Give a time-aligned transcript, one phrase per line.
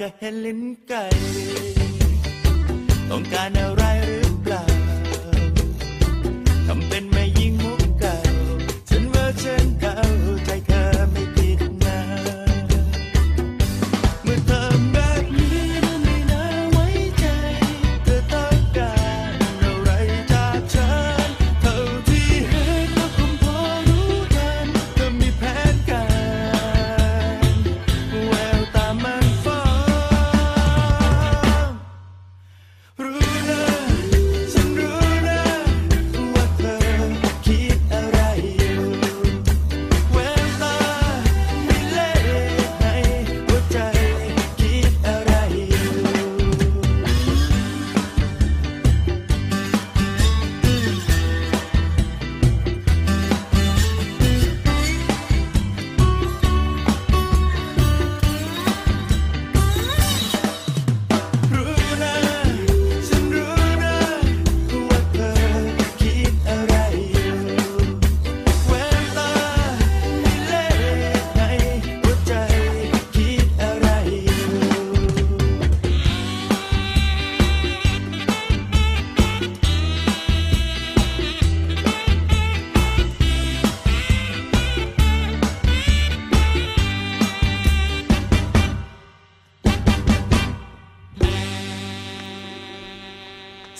[0.00, 1.04] ก็เห็นลิ้นไก่
[3.10, 3.83] ต้องการอะไร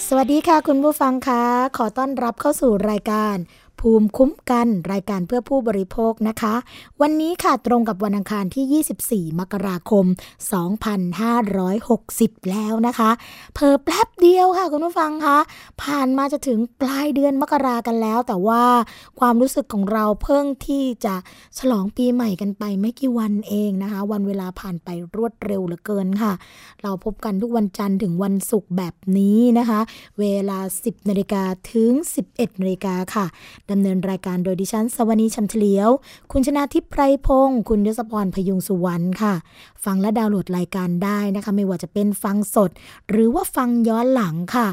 [0.08, 1.44] สวัสดีค่ะคุณผู้ฟังคะ
[1.76, 3.36] ขอต้อนรับเข้าสู่รายการ
[3.88, 6.54] ภูมิคุ้มกันรายการเพื่อผู้บริโภคนะคะ
[7.02, 10.04] วันนี้ค่ะตรงกับวันอังคารที่ 24 มกราคม
[11.68, 13.10] 2560 แล้วนะคะ
[13.54, 15.38] เพอแป๊บเดียวค่ะคุณผู้ฟังคะ
[15.82, 18.62] ผ่านมาจะถึงปลายเดือนมกรากันแล้ว แต่ว่า
[19.20, 21.14] ความรู้สึกของเราเพิ่งที่จะ
[21.58, 26.32] ฉลองปีใหม่กันไปไม่กี่วันเองนะคะ วันเวลาผ่านไปรวดเร็วเหลือเกินค่ะ
[26.82, 29.80] เราพบกันทุกวันจันทร์ถึงวันศุกร์แบบนี้นะคะ
[30.20, 31.92] เวลา 10นาฬิกาถึง
[32.26, 33.26] 11นาฬิกาค่ะ
[33.70, 35.90] ดำเนินรายการโดยดิฉัน สวนีชัมเฉลียว
[36.32, 39.34] คุณชนะทิพย์ไพรพงศ์คุณยศพรพยุงสุวรรณค่ะ
[39.84, 42.70] ฟังและดาวน์โหลดรายการได้นะคะ ไม่ว่าจะเป็นฟังสด
[43.10, 44.66] หรือว่าฟังย้อนหลังค่ะ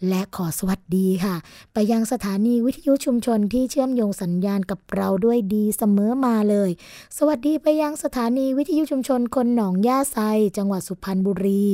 [0.09, 1.37] และขอสวัสดีค่ะ
[1.73, 6.71] ไปยังสถานีวิทยุชุมชนที่เชื่อมโยงสัญญาณกับเราด้วยดีเสมอมาเลย
[7.19, 10.19] สวัสดีไปยังสถานีวิทยุชุมชนคนหนองย่าไซ
[10.57, 11.65] จังหวัดสุพรรณบุรี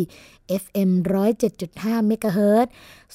[0.62, 0.90] FM
[1.48, 2.66] 107.5เมกะเฮิรต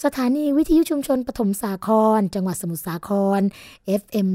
[0.03, 3.41] สถานีวิทยุชุมชนปฐมสาคร จังหวัดสมุทรสาคร
[4.01, 4.27] FM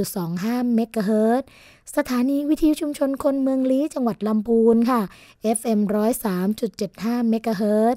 [0.00, 1.42] 106.25เมกะเฮิรต
[1.96, 5.00] สถานีวิทยุชุมชนคนเมืองลี้จังหวัดลำพูนค่ะ
[5.58, 5.80] FM
[6.54, 7.96] 103.75เมกะเฮิรต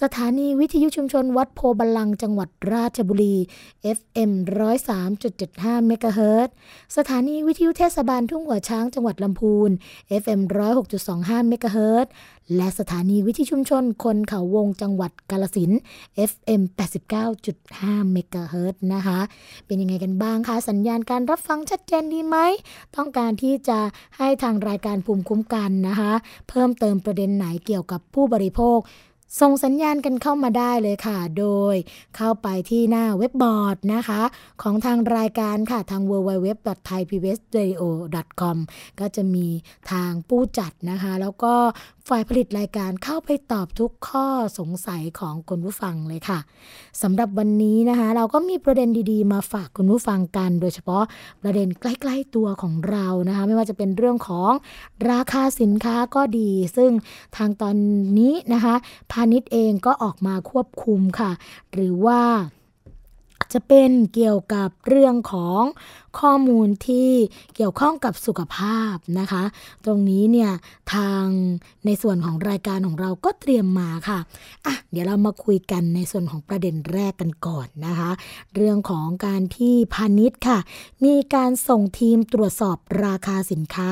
[0.00, 3.36] สถานีวิทยุชุมชนวัดโพบาลังจังหวัดราชบุรี
[3.98, 4.30] FM
[5.08, 6.54] 103.75เมกะเฮิรตซ์
[6.96, 9.70] สถานีวิทยุเทศบาลทุ่งหัวช้างจังหวัดลำพูน
[10.22, 10.40] FM
[10.94, 12.12] 106.25เมกะเฮิรตซ์
[12.56, 15.70] และสถานีวิทยุชุมชนคนเขาวงจังหวัดกาลสิน
[16.30, 16.62] FM
[17.36, 19.20] 89.5เมกะเฮิรตซ์นะคะ
[19.66, 22.36] เป็นยังไงกันบ้างคะ สัญญาณการรับฟังชัดเจนดีไหม
[22.96, 23.78] ต้องการที่จะ
[24.18, 26.12] ให้ทางรายการภูมิคุ้มกันนะคะ
[26.48, 28.80] เพิ่มเติมประเด็นไหนเกี่ยวกับผู้บริโภค
[29.40, 31.76] ส่งสัญญาณกันเข้ามาได้เลยค่ะ โดย
[32.16, 34.22] เข้าไปที่หน้าเว็บบอร์ดนะคะ
[34.62, 38.56] ของทางรายการค่ะทาง www.thaipbsradio.com
[39.00, 39.46] ก็จะมี
[39.90, 41.54] ทางผู้จัดนะคะ แล้วก็
[42.08, 44.26] ฝ่ายผลิตรายการเข้าไปตอบทุกข้อ
[44.58, 46.38] สงสัยของคุณผู้ฟังเลยค่ะ
[47.02, 51.02] สำหรับวันนี้นะคะ เราก็มีประเด็นดีๆ มาฝากคุณผู้ฟังกัน โดยเฉพาะ
[51.42, 54.50] ประเด็นใกล้ ๆตัวของเรานะคะ ไม่ว่าจะเป็นเรื่องของ
[55.10, 56.90] ราคาสินค้าก็ดี ซึ่ง
[57.36, 57.76] ทางตอน
[58.18, 61.32] นี้นะคะาณิชย์เองก็ออกมาควบคุมค่ะ
[61.72, 62.22] หรือว่า
[63.52, 65.62] จะเป็นเกี่ยวกับเรื่องของ
[66.20, 67.10] ข้อมูลที่
[67.56, 69.42] เกี่ยวข้องกับสุขภาพนะคะ
[69.84, 70.50] ตรงนี้เนี่ย
[70.94, 71.24] ทาง
[71.86, 74.18] ในส่วนของรายการของเราก็เตรียมมาค่ะ
[74.66, 78.10] อะ เดี๋ยวเรามาคุยกันในส่วนของประเด็นแรกกันก่อนนะคะ
[78.54, 80.58] เรื่องของการที่พาณิชย์ค่ะ
[81.04, 83.90] มีการส่งทีมตรวจสอบราคาสินค้า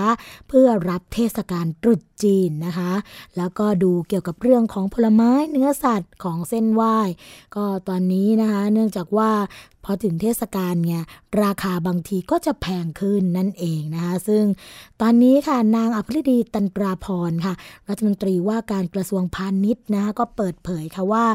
[0.49, 2.93] เพื่อรับเทศกาลตรุษจีนนะคะ
[3.37, 6.99] แล้วก็ดูเกี่ยวกับเรื่องของผลไม้เนื้อสัตว์ของเส้นไหว้
[7.57, 9.31] ก็ตอนนี้นะคะ เนื่องจากว่า
[9.85, 11.03] พอถึงเทศกาลเนี่ย
[11.43, 14.45] ราคาบางทีก็จะแพงขึ้นนั่นเองนะคะ ซึ่ง
[15.01, 17.55] ตอนนี้ค่ะนางอภิรดีตันตราพรค่ะ
[17.89, 21.27] รัฐมนตรีว่าการกระทรวงพาณิชย์นะคะก็เปิดเผยค่ะว่า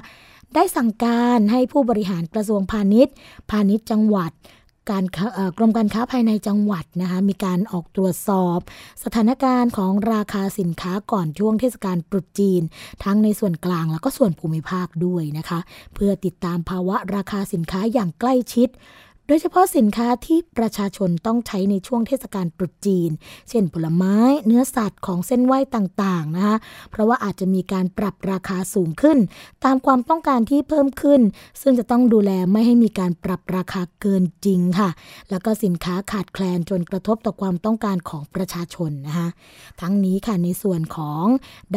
[0.56, 3.14] ได้สั่งการให้ผู้บริหารกระทรวงพาณิชย์
[3.52, 4.32] พาณิชย์จังหวัด
[4.92, 5.04] การ
[5.58, 8.60] กรมการค้าภายในจังหวัดนะคะมีการออกตรวจสอบ
[9.04, 12.62] สถานการณ์ของราคาสินค้าก่อนช่วงเทศกาลตรุษจีน
[13.04, 15.60] ทั้งในส่วนกลางแล้วก็ส่วนภูมิภาคด้วยนะคะ
[15.94, 18.70] เพื่อติดตามภาวะราคาสินค้าอย่างใกล้ชิด
[19.28, 23.12] โดยเฉพาะสินค้าที่ประชาชนต้องใช้ในช่วงเทศกาลตรุษจีน
[23.50, 26.58] เช่นผลไม้ เนื้อสัตว์ของเส้นไหว้ต่างๆนะคะ
[26.92, 29.18] เพราะว่าอาจจะมีการปรับราคาสูงขึ้น
[29.66, 31.22] ตามความต้องการที่เพิ่มขึ้น
[31.62, 34.90] ซึ่งจะต้องดูแลไม่ให้มีการปรับราคาเกินจริงค่ะ
[35.30, 39.28] แล้วก็สินค้าขาดแคลนจนกระทบต่อความต้องการของประชาชนนะคะ
[39.82, 41.26] ทั้งนี้ค่ะในส่วนของ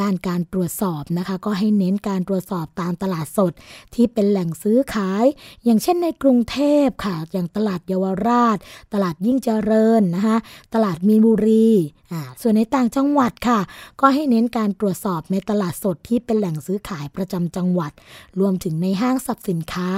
[0.00, 3.52] ด้านการตรวจสอบนะคะ ก็ให้เน้นการตรวจสอบตามตลาดสด
[3.94, 5.24] ที่เป็นแหล่งซื้อขาย
[5.64, 8.56] อย่างเช่นในกรุงเทพค่ะอย่างตลาดเยาวราช
[8.92, 10.36] ตลาดยิ่งเจริญนะคะ
[10.74, 11.68] ตลาดมีนบุรี
[12.12, 13.60] อ่าส่วนในต่างจังหวัดค่ะ
[14.00, 17.92] ก็ให้เน้นการตรวจสอบในตลาดสดที่เป็นแหล่งซื้อขายประจำจังหวัด
[18.40, 19.90] รวมถึงในห้างสรรพสินค้า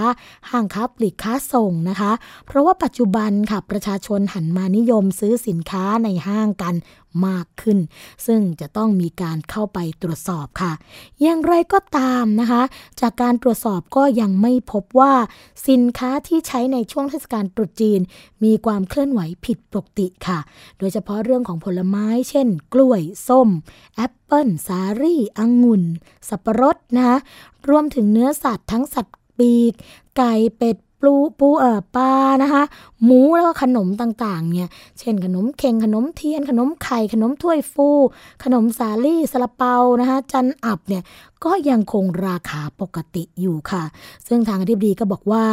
[0.50, 2.12] ห้างค้าปลีกค้าส่งนะคะ
[2.47, 6.75] เพราะว่าปัจจุบันค่ะประชาชนหันมานิยมซื้อสินค้าในห้างกัน
[7.26, 7.78] มากขึ้น
[8.26, 10.72] ซึ่งจะต้องมีการเข้าไปตรวจสอบค่ะ
[11.22, 12.62] อย่างไรก็ตามนะคะ
[13.00, 15.14] จากการตรวจสอบก็ยังไม่พบว่า
[15.68, 18.00] สินค้าที่ใช้ในช่วงเทศกาลตรุษจีน
[18.44, 20.38] มีความเคลื่อนไหวผิดปกติค่ะ
[20.78, 23.48] โดยเฉพาะเรื่องของผลไม้ เช่น กล้วย ส้ม
[23.96, 25.82] แอปเปิ้ล สาลี่องุ่น
[26.28, 27.18] สับปะรดนะคะ
[27.68, 29.72] รวมถึงเนื้อสัตว์ทั้งสัตว์ปีก
[30.16, 32.62] ไก่เป็ด ปูปูเอ่อปลานะคะ
[33.04, 37.88] หมูแล้วก็ขนมต่างๆเนี่ยเช่นขนมเค็งขนมเทียนขนมไข่ขนมถ้วยฟู
[38.45, 41.02] ขนมสาลี่ซาลาเปานะคะจันอับเนี่ย
[41.44, 43.85] ก็ยังคงราคาปกติอยู่ค่ะ
[44.28, 45.44] ซึ่งทางอธิบดีก็บอกว่า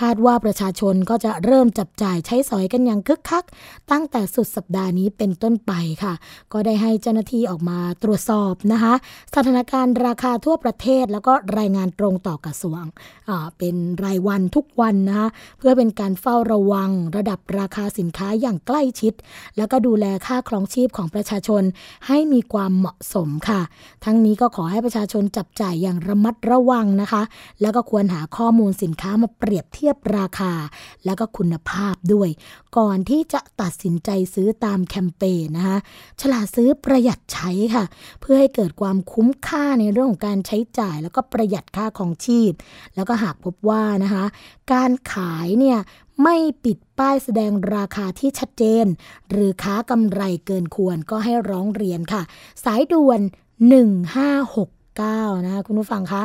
[0.00, 3.44] คาดว่าประชาชนก็จะเริ่มจับจ่ายใช้สอยกันอย่างคึกคัก
[3.90, 5.72] ตั้งแต่สุดสัปดาห์นี้เป็นต้นไป
[6.02, 6.14] ค่ะ
[6.52, 8.94] ก็ได้ให้เจ้าหน้าที่ออกมาตรวจสอบนะคะ
[9.34, 12.82] สถานการณ์ราคาทั่วประเทศแล้วก็รายงานตรงต่อกระทรวง
[13.58, 19.12] เป็นรายวันทุกวันนะคะเพื่อเป็นการเฝ้าระวังระดับราคาสินค้าอย่างใกล้ชิด
[19.56, 21.62] แล้วก็ดูแลค่าครองชีพของประชาชน
[22.06, 23.60] ให้มีความเหมาะสมค่ะ
[24.04, 27.22] ทั้งนี้ก็ขอให้ประชาชนจับจ่ายอย่างระมัดระวังนะคะ
[27.60, 30.52] แล้วก็ควรหาข้อมูลสินค้ามาเปรียบเทียบราคา
[31.04, 32.30] แล้วก็คุณภาพด้วย
[32.76, 35.78] ก่อนที่จะตัดสินใจซื้อตามแคมเปญนะคะ
[36.20, 37.84] ฉลาดซื้อประหยัดใช้ค่ะ
[38.20, 42.52] เพื่อให้เกิดความคุ้มค่าในเรื่องของการใช้จ่าย แล้วก็ประหยัดค่าของชีพ
[42.94, 44.24] แล้วก็หากพบว่านะคะ
[44.72, 45.78] การขายเนี่ย
[46.22, 48.86] ไม่ปิดป้ายแสดงราคาที่ชัดเจน
[49.30, 52.22] หรือค้ากำไรเกินควรก็ให้ร้องเรียนค่ะ
[52.64, 53.20] สายด่วน
[54.98, 56.22] 159 นะคะคุณผู้ฟังคะ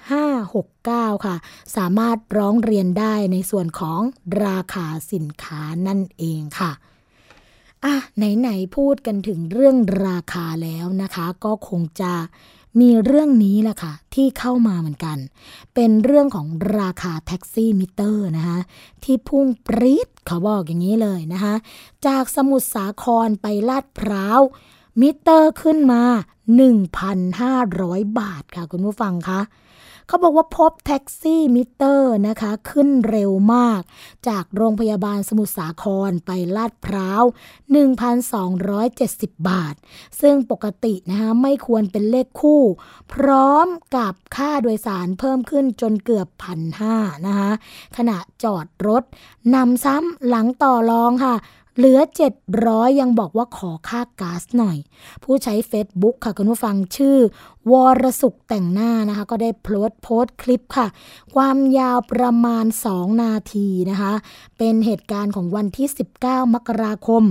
[0.00, 1.36] 1569 ค่ะ
[1.76, 4.00] สามารถร้องเรียนได้ในส่วนของ
[4.46, 6.72] ราคาสินค้านั่นเองค่ะ
[7.84, 9.76] อะไหนๆพูดกันถึงเรื่อง
[10.06, 12.12] ราคาแล้วนะคะ ก็คงจะ
[12.80, 15.18] มีเรื่องนี้แหละค่ะ ที่เข้ามาเหมือนกัน
[15.74, 16.46] เป็นเรื่องของ
[16.78, 18.58] ราคาแท็กซี่มิเตอร์นะคะ
[19.04, 21.54] ที่พุ่งปรี๊ดเขาบอกอย่างนี้เลยนะคะ
[22.06, 24.40] จากสมุทรสาครไปลาดพร้าว
[25.00, 26.02] มิเตอร์ขึ้นมา
[27.10, 29.40] 1,500 บาทค่ะคุณผู้ฟังคะ
[30.06, 33.80] เขาบอกว่าพบแท็กซี่มิเตอร์นะคะ ขึ้นเร็วมาก
[34.28, 37.24] จากโรงพยาบาลสมุทรสาครไปลาดพร้าว
[38.16, 39.74] 1,270 บาท
[40.20, 42.62] ซึ่งปกตินะคะไม่ควรเป็นเลขคู่
[43.12, 43.66] พร้อม
[43.96, 47.50] กับค่าโดยสารเพิ่มขึ้นจนเกือบพันห้านะคะ
[47.96, 49.02] ขณะจอดรถ
[49.54, 51.34] นำซ้ำหลังต่อรองค่ะ
[51.76, 51.98] เหลือ
[52.50, 54.76] 700 ยังบอกว่าขอค่าก๊าซหน่อย
[55.24, 57.16] ผู้ใช้ Facebook ค่ะคุณผู้ฟังชื่อ
[57.70, 57.72] ว
[58.02, 60.86] รสุขแต่งหน้านะคะ ก็ได้โพสต์โพสต์คลิปค่ะ
[61.34, 64.12] ความยาวประมาณ 2 นาทีนะคะ
[64.58, 65.88] เป็นเหตุการณ์ของวันที่
[66.22, 67.22] 19 มกราคม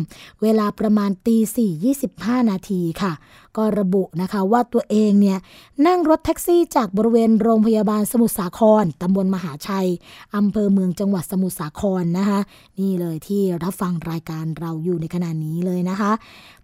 [0.41, 1.37] เวลาประมาณตี
[1.85, 3.13] 4 25 นาทีค่ะ
[3.57, 5.37] ก็ระบุนะคะว่าตัวเองเนี่ย
[5.87, 9.89] นั่งรถแท็กซี่จากบริเวณโรงพยาบาลสมุทรสาครตำบลมหาชัย
[10.35, 12.39] อำเภอเมืองจังหวัดสมุทรสาครนะคะ
[12.79, 16.11] นี่เลยที่รับฟังรายการเราอยู่ในขณะนี้เลยนะคะ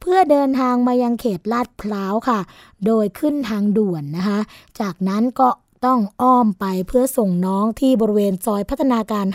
[0.01, 2.39] เพื่อเดินทางมายังเขตลาดพร้าวค่ะ
[2.86, 4.39] โดยขึ้นทางด่วนนะคะ
[4.80, 5.48] จากนั้นก็
[5.86, 9.25] ต้องอ้อมไปเพื่อส่งน้องที่บริเวณซอยพัฒนาการ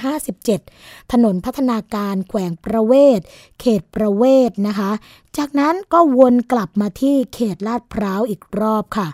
[0.53, 3.21] 57 ถนนพัฒนาการแขวงประเวศ
[3.61, 4.91] เขตประเวศนะคะ
[5.37, 9.09] จากนั้นก็วนกลับมาที่เขตลาดพร้าวอีกรอบค่ะ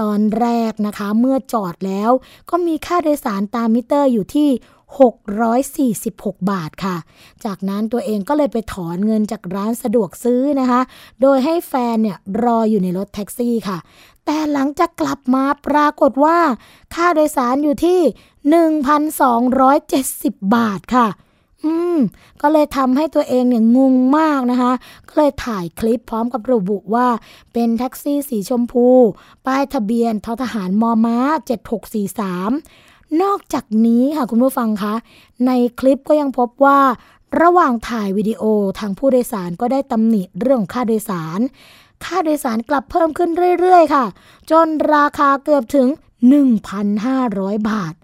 [0.00, 2.10] ตอนแรกนะคะเมื่อจอดแล้ว
[2.50, 4.48] ก็มีค่าโดยสารตามมิเตอร์อยู่ที่
[4.96, 6.96] 646 บาทค่ะ
[7.44, 10.80] จากนั้นตัวเองก็เลยไปถอนเงินจากร้านสะดวกซื้อนะคะ
[11.22, 13.78] โดยให้แฟนเนี่ยรออยู่ในรถแท็กซี่ค่ะ
[14.24, 16.38] แต่หลังจากกลับมาปรากฏว่า
[16.94, 18.00] ค่าโดยสารอยู่ที่
[20.38, 21.08] 1,270 บาทค่ะ
[21.64, 21.98] อืม
[22.42, 24.72] ก็เลยทำให้ตัวเองเนี่ยงงมากนะคะ
[25.08, 27.08] ก็เลยถ่ายคลิปพร้อมกับระบุว่า
[27.52, 28.88] เป็นแท็กซี่สีชมพู
[29.46, 31.18] ป้ายทะเบียนททหารมอม้า
[31.86, 32.87] 7643
[33.22, 34.94] นอกจากนี้ค่ะคุณผู้ฟังคะ
[35.46, 35.50] ใน
[35.80, 36.80] คลิปก็ยังพบว่า
[37.42, 38.42] ระหว่างถ่ายวิดีโอ
[38.78, 41.40] ทางผู้โดยสารก็ได้ตำหนิเรื่องค่าโดยสาร
[42.04, 44.04] ค่าโดยสารกลับเพิ่มขึ้นเรื่อยๆ ค่ะ
[44.50, 45.88] จนราคาเกือบถึง
[46.78, 47.94] 1,500 บาท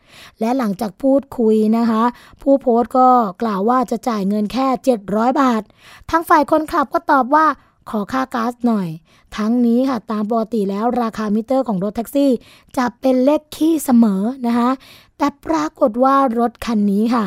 [0.40, 2.02] และหลังจากพูดคุยนะคะ
[2.42, 3.08] ผู้โพสต์ก็
[3.42, 4.66] กล่าวว่าจะจ่ายเงินแค่
[5.04, 5.62] 700 บาท
[6.10, 7.46] ทั้งฝ่ายคนขับก็ตอบว่า
[7.90, 8.88] ขอค่าก๊าซหน่อย
[9.36, 12.30] ทั้งนี้ค่ะตามปกติแล้วราคามิเตอร์ของรถแท็กซี่
[12.76, 14.70] จะเป็นเลขขี้เสมอนะคะ
[15.18, 17.24] แต่ปรากฏว่ารถคันนี้ค่ะ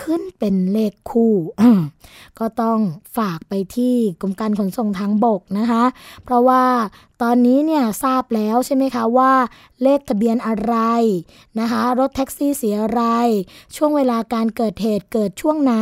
[0.00, 1.34] ขึ้นเป็นเลขคู่
[2.38, 2.78] ก็ต้อง
[3.16, 5.84] ฝากไปที่กรมการขนส่งทางบกนะคะ
[6.24, 6.64] เพราะว่า
[7.22, 9.32] ตอนนี้เนี่ยทราบแล้วใช่ไหมคะว่า
[9.82, 10.76] เลขทะเบียนอะไร
[11.60, 13.02] นะคะ รถแท็กซี่เสียอะไร
[13.76, 15.72] ช่วงเวลาการเกิดเหตุเกิดช่วงไหน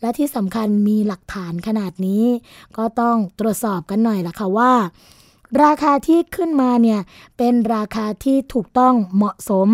[0.00, 2.24] และที่สำคัญมีหลักฐานขนาดนี้
[2.76, 4.72] ก็ต้องตรวจสอบกันหน่อยละค่ะว่า
[5.64, 7.00] ราคาที่ขึ้นมาเนี่ย
[7.38, 9.68] เป็นราคาที่ถูกต้องเหมาะสม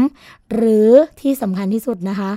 [0.54, 0.90] หรือ
[1.21, 2.30] ที่สำคัญที่สุดนะคะ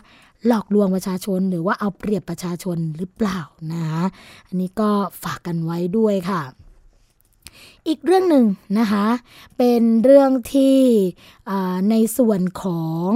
[0.48, 3.40] หลอกลวงประชาชน หรือว่าเอาเปรียบประชาชนหรือเปล่า
[3.74, 4.04] นะคะ
[4.48, 4.90] อันนี้ก็
[5.24, 6.42] ฝากกันไว้ด้วยค่ะ
[7.88, 8.46] อีกเรื่องหนึ่ง
[8.80, 9.06] นะคะ
[9.58, 10.78] เป็นเรื่องที่
[11.90, 13.10] ในส่วนของ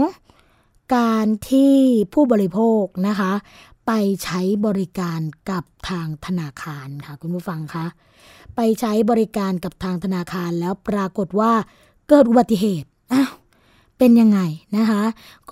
[0.98, 1.76] การที่
[2.14, 3.32] ผู้บริโภคนะคะ
[3.88, 3.92] ไป
[4.24, 7.86] ใช้บริการกับทางธนาคารค่ะคุณผู้ฟังคะ
[8.56, 11.52] ไปใช้บริการกับทางธนาคารแล้วปรากฏว่า
[12.10, 13.32] เกิดอุบัติเหตุอ้าว
[14.06, 14.42] เป็นยังไง
[14.78, 15.04] นะคะ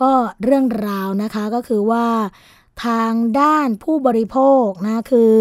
[0.01, 0.11] ก็
[0.43, 2.05] เรื่องราวนะคะก็คือว่า
[2.85, 5.35] ทางด้านผู้บริโภคนะคือ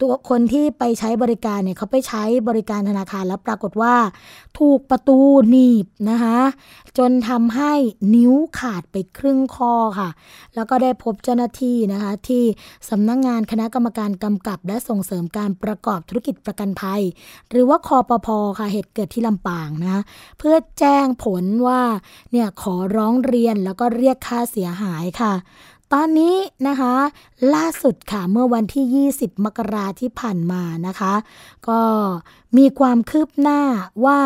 [0.00, 3.94] ตัวคนที่ไปใช้บริการเนี่ยเขาไปใช้บริการธนาคารแล้วปรากฏว่า
[4.58, 5.18] ถูกประตู
[5.50, 6.38] หนีบนะคะ
[6.98, 7.72] จนทำให้
[8.14, 10.08] นิ้วขาดไปครึ่งข้อค่ะ
[10.54, 12.44] แล้วก็ได้พบเจ้าหน้าที่นะคะที่
[12.90, 17.02] สำนักงงานคณะกรรมการกำกับ และส่งเสริมการประกอบธุรกิจประกันภัย
[17.50, 20.02] หรือว่าคอปพค่ะเหตุเกิดที่ลำปางนะะ
[20.38, 21.82] เพื่อแจ้งผลว่า
[22.32, 25.32] เนี่ยขอร้องเรียนแล้วก็เรียกค่าเสียหายค่ะ
[25.96, 26.36] ตอนนี้
[26.68, 26.94] นะคะ
[27.54, 31.14] ล่าสุดค่ะเมื่อวันที่ 20 มกราที่ผ่านมานะคะ
[31.68, 31.80] ก็
[32.58, 33.60] มีความคืบหน้า
[34.04, 34.20] ว่า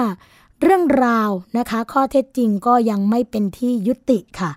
[0.62, 4.50] เรื่องราวนะคะ ข้อเท็จจริงก็ยังไม่เป็นที่ยุติค่ะ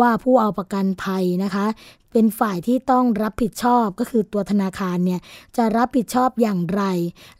[0.00, 1.66] ว่าผู้เอาประกันภัยนะคะ
[2.12, 5.20] เป็นฝ่ายที่ต้องรับผิดชอบก็คือตัวธนาคารเนี่ย
[5.56, 6.82] จะรับผิดชอบอย่างไร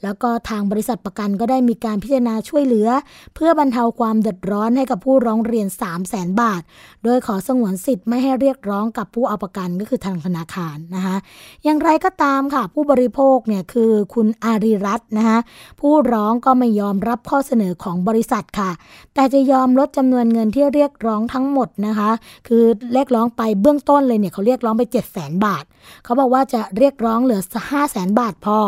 [0.02, 2.88] แล้วก็ทางบริษัทประกันก็ได้มีการพิจารณาช่วยเหลือ
[3.34, 6.62] เพื่อบรรเทาความเดือดร้อนให้กับผู้ร้องเรียน 3 0 0แสนบาท
[7.04, 11.16] โดยขอสงวนสิทธิ์ไม่ให้เรียกร้องกับผู้เอาประกันก็คือทางธนาคารนะคะ
[11.64, 15.38] อย่างไรก็ตามค่ะ ผู้บริโภคเนี่ยคือคุณอารีรัตน์นะคะ
[15.80, 18.70] ผู้ร้องก็ไม่ยอมรับข้อเสนอของบริษัทค่ะ
[19.14, 22.10] แต่จะยอมลดจำนวนเงินที่เรียกร้องทั้งหมดนะคะ
[22.48, 25.64] คือเรียกร้องไปเบื้องต้นเลยเนี่ยเขาเรียกร้องไป 7 0 0 0 0 0 บาท
[26.04, 28.58] เขาบอกว่าจะเรียกร้องเหลือ 5 0 0 0 0 0 บาทพอ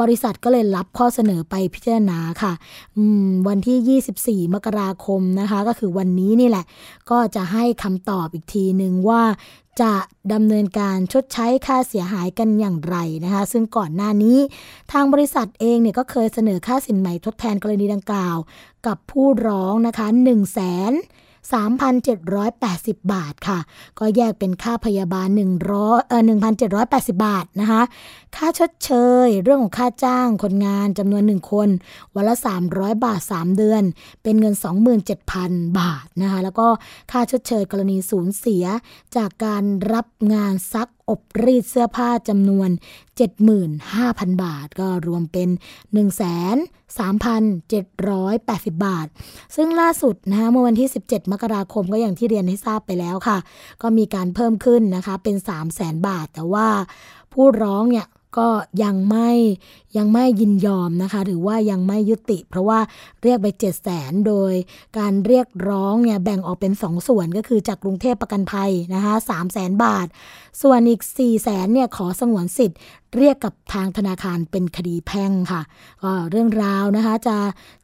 [0.00, 2.52] บริษัทก็เลยรับข้อเสนอไปพิจารณาค่ะ
[3.48, 6.64] วันที่ 24 มกราคมนะคะ ก็คือวันนี้นี่แหละ
[7.10, 9.22] ก็จะให้คำตอบอีกทีหนึ่งว่า
[9.80, 9.92] จะ
[10.32, 14.38] ดำเนินการชดใช้ค่าเสียหายกันอย่างไรนะคะ ซึ่งก่อนหน้านี้
[14.92, 18.36] ทางบริษัทเองเนี่ยก็เคยเสนอค่าสินใหม่ทดแทนกรณีดังกล่าว
[18.86, 20.58] กับผู้ร้องนะคะ 1 0 0 0 0แส
[20.90, 20.92] น
[21.52, 23.58] 3,780 บาทค่ะ
[23.98, 25.28] ก็แยกเป็นค่าพยาบาล
[25.68, 26.22] 100เอ่อ
[26.72, 27.82] 1,780 บาทนะคะ
[28.36, 28.90] ค่าชดเช
[29.26, 31.68] ย เรื่องของค่าจ้างคนงานจำนวน 1 คน
[32.14, 32.34] วันละ
[32.70, 33.82] 300 บาท 3 เดือน
[34.22, 34.54] เป็นเงิน
[35.16, 36.66] 27,000 บาทนะคะ แล้วก็
[37.12, 38.64] ค่าชดเชยกรณีสูญเสีย
[39.16, 42.68] จากการรับงานซัก อบรีดเสื้อผ้าจำนวน
[43.56, 45.48] 75,000 บาท ก็รวมเป็น
[45.94, 49.06] 1,3,780 บาท
[49.56, 53.38] ซึ่งล่าสุดนะคะเมื่อวันที่ 17 มกราคมก็อย่างที่เรียนให้ทราบไปแล้วค่ะ
[53.82, 55.36] ก็มีการเพิ่มขึ้นนะคะเป็น
[55.72, 56.68] 300,000 บาท แต่ว่า
[57.32, 58.06] ผู้ร้องเนี่ย
[58.38, 58.48] ก็
[58.82, 59.30] ยังไม่
[59.98, 62.78] ยังไม่ยินยอมนะคะ หรือว่ายังไม่ยุติ เพราะว่า
[63.22, 64.52] เรียกไป7 0 0แสนโดย
[64.98, 70.06] การเรียกร้องเนี่ยแบ่งออกเป็น 2 ส่วนก็คือจากกรุงเทพประกันภัยนะคะ3 0 0แสนบาท
[70.62, 72.78] ส่วนอีก4 0 0แสนเนี่ยขอสงวนสิทธิ์
[73.18, 75.62] เรียกกับทางธนาคารเป็นคดีแพ่งค่ะ
[76.02, 77.36] ก็เรื่องราวนะคะ จะ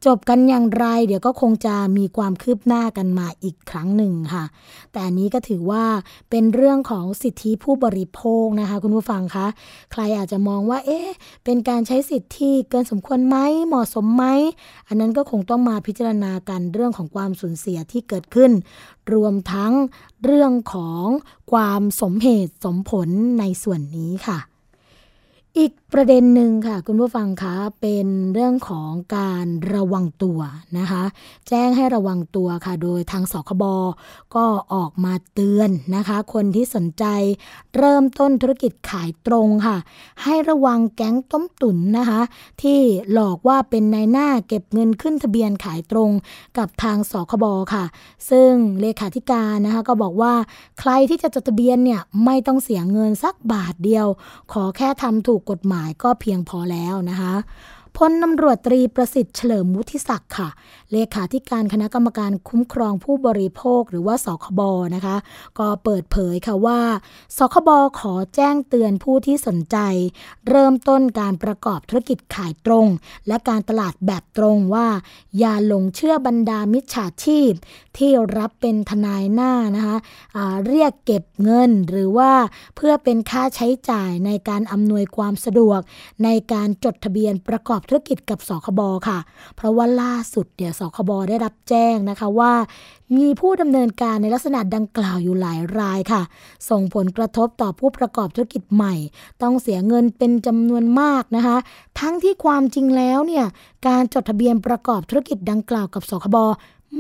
[0.07, 4.45] จบกันอย่างไร เดี๋ยวก็คงจะมีความคืบหน้ากันมาอีกครั้งหนึ่งค่ะ
[4.93, 5.85] แต่อันนี้ก็ถือว่า
[6.31, 9.47] เป็นเรื่องของสิทธิผู้บริโภคนะคะ คุณผู้ฟังคะ
[9.93, 11.09] ใครอาจจะมองว่า เอ๊ะ
[11.45, 14.25] เป็นการใช้สิทธิที่เกินสมควรไหมเหมาะสมไหม
[14.89, 18.51] อันนั้นก็คงต้องมาพิจารณากันเรื่องของความสูญเสียที่เกิดขึ้น
[19.15, 19.73] รวมทั้ง
[20.25, 21.07] เรื่องของ
[21.53, 24.39] ความสมเหตุสมผลในส่วนนี้ค่ะ
[25.59, 30.41] อีก ประเด็นหนึ่งค่ะ คุณผู้ฟังคะเป็นเรื่องของการระวังตัว
[30.79, 31.03] นะคะ
[31.49, 33.65] แจ้งให้ระวังตัวค่ะ โดยทางสคบ
[34.35, 37.05] ก็ออกมาเตือนนะคะ คนที่สนใจ
[37.77, 39.77] เริ่มต้นธุรกิจขายตรงค่ะ
[40.23, 42.21] ให้ระวังแก๊งต้มตุ๋นนะคะ
[42.63, 42.81] ที่
[43.13, 46.11] หลอกว่าเป็นนายหน้าเก็บเงินขึ้นทะเบียนขายตรง
[46.59, 47.85] กับทางสคบค่ะ
[48.31, 50.35] ซึ่งเลขาธิการนะคะก็บอกว่า
[50.81, 54.07] ใครที่จะจดทะเบียนเนี่ยไม่ต้องเสียเงินสักบาทเดียว
[54.53, 57.35] ขอแค่ทำถูกกฎหมายายก็เพียงพอแล้วนะคะ
[57.97, 60.49] พลตำรวจตรีประสิทธิ์เฉลิมวุฒิศักดิ์ค่ะ
[60.95, 64.61] เลขาธิการคณะกรรมการคุ้มครองผู้บริโภคหรือว่าสคบ
[64.95, 65.17] นะคะ
[65.59, 66.81] ก็เปิดเผยค่ะว่า
[67.37, 69.77] สคบขอแจ้งเตือนผู้ที่สนใจ
[70.49, 72.87] เริ่มต้นการประกอบธุรกิจขายตรง
[73.29, 74.89] และการตลาดแบบตรงว่า
[75.39, 77.53] อย่าหลงเชื่อบรรดามิจฉาชีพ
[77.99, 82.33] ที่รับเป็นทนายหน้านะคะะเรียกเก็บเงินหรือว่า
[82.77, 85.81] เพื่อเป็นค่าใช้จ่ายในการอำนวยความสะดวก
[86.25, 89.19] ในการจดทะเบียนประกอบธุรกิจกับสคบค่ะ
[89.57, 92.53] เพราะว่าล่าสุดเนี่ยสคบได้รับแจ้งนะคะว่า
[93.17, 96.23] มีผู้ดำเนินการในลักษณะดังกล่าวอยู่หลายรายค่ะ
[96.71, 98.95] ส่งผลกระทบต่อผู้ประกอบธุรกิจใหม่
[99.43, 101.57] ต้องเสียเงินเป็นจำนวนมากนะคะ
[102.01, 103.45] ทั้งที่ความจริงแล้วเนี่ย
[103.87, 106.37] การจดทะเบียนประกอบธุรกิจดังกล่าวกับสคบ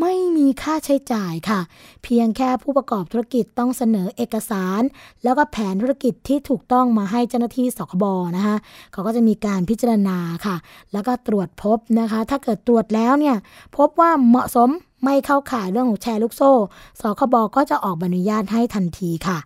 [0.00, 1.60] ไม่มีค่าใช้จ่ายค่ะ
[2.02, 4.82] เพียงแค่ผู้ประกอบธุรกิจต้องเสนอเอกสาร
[5.24, 8.04] แล้วก็แผนธุรกิจที่ถูกต้องมาให้เจ้าหน้าที่สคบ
[8.36, 8.56] นะคะ
[8.92, 10.56] เขาก็จะมีการพิจารณาค่ะ
[10.92, 13.36] แล้วก็ตรวจพบนะคะ ถ้าเกิดตรวจแล้วเนี่ย
[13.76, 14.70] พบว่าเหมาะสม
[15.04, 16.52] ไม่เข้าข่ายเรื่องของแชร์ลูกโซ่
[17.00, 19.38] สคบก็จะออกใบอนุญาตให้ทันทีค่ะ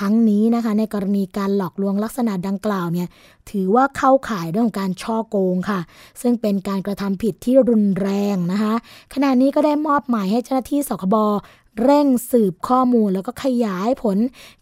[0.00, 3.08] ทั้งนี้นะคะในกรณีการหลอกลวงลักษณะดังกล่าวเนี่ย
[3.50, 5.80] ถือว่าเข้าข่ายเรื่องของการช่อโกงค่ะ
[6.20, 8.74] ซึ่งเป็นการกระทำผิดที่รุนแรงนะคะ
[9.14, 11.16] ขณะนี้ก็ได้มอบหมายให้เจ้าหน้าที่สคบ
[11.82, 14.18] เร่งสืบข้อมูลแล้วก็ขยายผล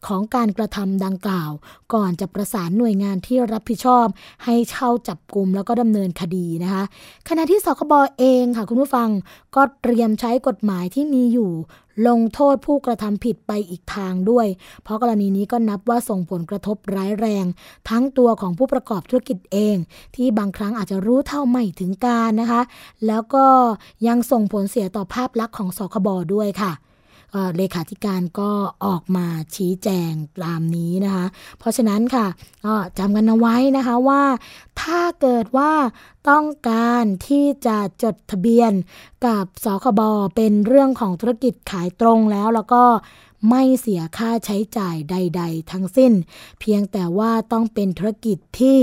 [0.07, 1.51] ของการกระทำดังกล่าว
[1.95, 4.07] ก่อนจะประสานหน่วยงานที่รับผิดชอบ
[4.45, 6.85] ให้เช่าจับกลุ่มแล้วก็ดำเนินคดีนะคะ
[7.29, 9.09] ขณะที่สคบเองค่ะคุณผู้ฟัง
[9.57, 11.53] ก็เตรียมใช้กฎหมายที่มีอยู่
[12.09, 14.47] ลงโทษผู้กระทำผิดไปอีกทางด้วย
[14.83, 17.45] เพราะกรณีนี้ก็นับว่าส่งผลกระทบร้ายแรง
[17.89, 19.77] ทั้งตัวของผู้ประกอบธุรกิจเอง
[20.17, 22.63] ที่บางครั้งอาจจะรู้เท่าไม่ถึงการนะคะ
[23.07, 23.47] แล้วก็
[24.07, 26.73] ยังส่งผลเสียต่อภาพลักษณ์ของสคบด้วยค่ะ
[27.57, 28.51] เลขาธิการก็
[28.87, 30.13] ออกมาชี้แจง
[30.43, 31.27] ตามนี้นะคะ
[31.59, 32.27] เพราะฉะนั้นค่ะ
[32.67, 34.23] ก็จำกันเอาไว้นะคะว่า
[34.83, 35.73] ถ้าเกิดว่า
[36.31, 38.73] ต้องการที่จะจดทะเบียน
[39.27, 40.01] กับสคบ
[40.37, 42.85] เป็นเรื่องของธุรกิจขายตรงแล้วแล้วก็
[43.51, 46.13] ไม่เสียค่าใช้จ่ายใด ๆ ทั้งสิ้น
[46.61, 48.79] เพียงแต่ว่าต้องเป็นธุรกิจที่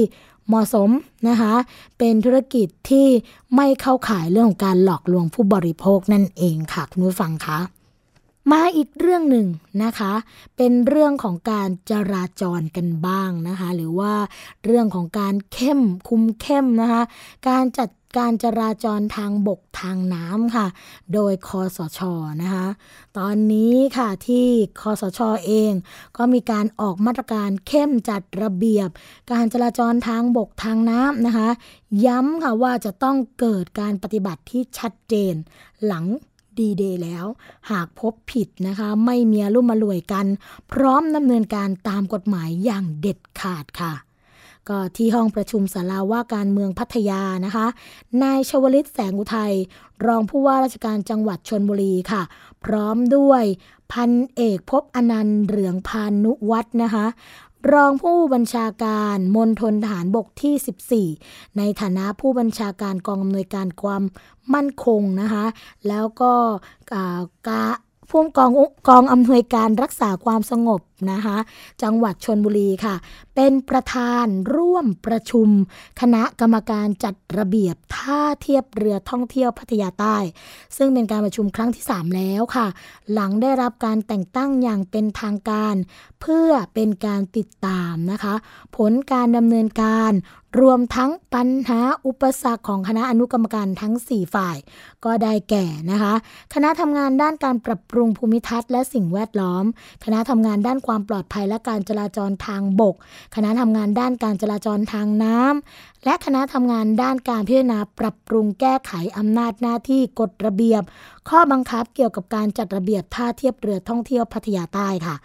[0.47, 0.89] เหมาะสม
[1.27, 1.53] นะคะ
[1.97, 3.07] เป็นธุรกิจที่
[3.55, 7.76] ไม่เข้าข่ายเรื่องของการหลอกลวงผู้บริโภคนั่นเองค่ะ คุณผู้ฟังคะ
[8.51, 9.47] มาอีกเรื่องหนึ่ง
[9.83, 10.13] นะคะ
[10.57, 14.13] เป็นเรื่องของการจราจรกันบ้างนะคะ หรือว่า
[14.65, 17.01] เรื่องของการเข้มคุมเข้มนะคะ
[17.49, 20.67] การจัดการจราจรทางบกทางน้ำค่ะ
[21.13, 21.99] โดยคอสช
[22.41, 22.67] นะคะ
[23.17, 24.47] ตอนนี้ค่ะที่
[24.81, 25.71] คอสชเอง
[26.17, 28.89] ก็มีการออกมาตรการเข้มจัดระเบียบ
[29.31, 31.49] การจราจรทางบกทางน้ำนะคะ
[32.05, 35.33] ย้ำค่ะว่าจะต้องเกิดการปฏิบัติที่ชัดเจน
[35.85, 36.05] หลัง
[36.59, 37.25] ดีเดย์แล้ว
[37.71, 40.25] หากพบผิดนะคะ ไม่มีอารมมารวยกัน
[40.71, 43.93] พร้อมดำเนินการตามกฎหมายอย่างเด็ดขาดค่ะ
[44.69, 47.67] ก็ที่ห้องประชุมศาลาว่าการเมืองพัทยานะคะ
[48.23, 49.53] นายชวลิตแสงอุทัย
[50.05, 52.21] รองผู้ว่าราชการจังหวัดชนบุรีค่ะ
[52.63, 53.43] พร้อมด้วย
[53.91, 57.05] พันเอกพบอนันต์เหลืองพานุวัฒน์นะคะ
[57.73, 64.03] รองผู้บัญชาการมณฑลทหารบกที่ 14 ในฐานะผู้บัญชาการกองอำนวยการความ
[64.53, 65.45] มั่นคงนะคะ
[65.87, 66.33] แล้วก็
[66.93, 67.63] อ่ากา
[68.09, 68.51] ผู้กอง
[68.89, 70.81] กองอำนวยการรักษาความสงบ
[71.11, 71.37] นะคะ
[71.83, 72.95] จังหวัดชนบุรีค่ะ
[73.35, 75.49] เป็นประธานร่วมประชุม
[76.01, 80.17] คณะกรรมการจัดระเบียบท่าเทียบเรือท่องเที่ยวพัทยาใต้
[80.77, 82.67] ซึ่งเป็นการประชุมครั้งที่ 3 แล้วค่ะ
[83.13, 85.75] หลังได้รับการแต่งตั้งอย่างเป็นทางการ
[86.21, 88.35] เพื่อเป็นการติดตามนะคะ
[88.77, 90.13] ผลการดำเนินการ
[90.61, 94.57] รวมทั้งปัญหาอุปสรรคของคณะอนุกรรมการทั้ง 4 ฝ่าย
[95.05, 96.13] ก็ได้แก่นะคะ
[96.53, 99.65] คณะทำงานด้านการปรับปรุงภูมิทัศน์และสิ่งแวดล้อม
[100.03, 102.95] คณะทำงานด้านความปลอดภัยและการจราจรทางบก
[103.35, 110.83] คณะทำงานด้านการจราจรทางน้ำและคณะทำงานด้านการพิจารณาปรับปรุงแก้ไขอำนาจหน้าที่กฎระเบียบ
[111.29, 115.15] ข้อบังคับเกี่ยวกับการจัดระเบียบท่าเทียบเรือท่องเที่ยวพัทยาใต้ค่ะ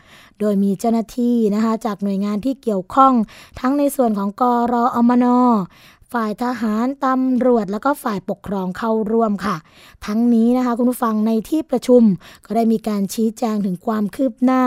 [0.41, 3.13] โดยมีเจ้าหน้าที่นะคะจากหน่วยงานที่เกี่ยวข้อง
[3.61, 5.27] ทั้งในส่วนของกรอมน
[6.13, 9.57] ฝ่ายทหารตำรวจ แล้วก็ฝ่ายปกครองเข้าร่วมค่ะ
[10.07, 12.03] ทั้งนี้นะคะคุณผู้ฟังในที่ประชุม
[12.47, 14.63] ก็ได้มีการชี้แจงถึงความคืบหน้า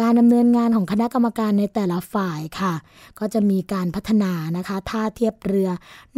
[0.00, 2.74] การดำเนินงานของคณะกรรมการในแต่ละฝ่ายค่ะ
[3.18, 5.70] ก็จะมีการพัฒนานะคะท่าเทียบเรือ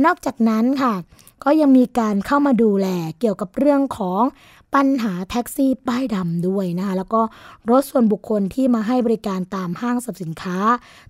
[0.04, 0.94] นอกจากนั้นค่ะ
[1.44, 2.88] ก็ยังมีการเข้ามาดูแล
[3.20, 4.22] เกี่ยวกับเรื่องของ
[4.74, 7.20] ปัญหาแท็กซี่ป้ายดำด้วยนะคะแล้วก็
[7.70, 10.58] รถส่วนบุคคลที่มาให้บริการตามห้างสรรพสินค้า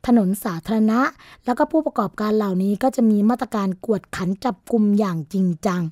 [0.07, 1.01] ถนนสาธารณะ
[1.47, 5.83] แล้วก็ผู้ประกอบการเหล่านี้ก็จะมีมาตรการกวดขันจับกลุ่มอย่างจริงจัง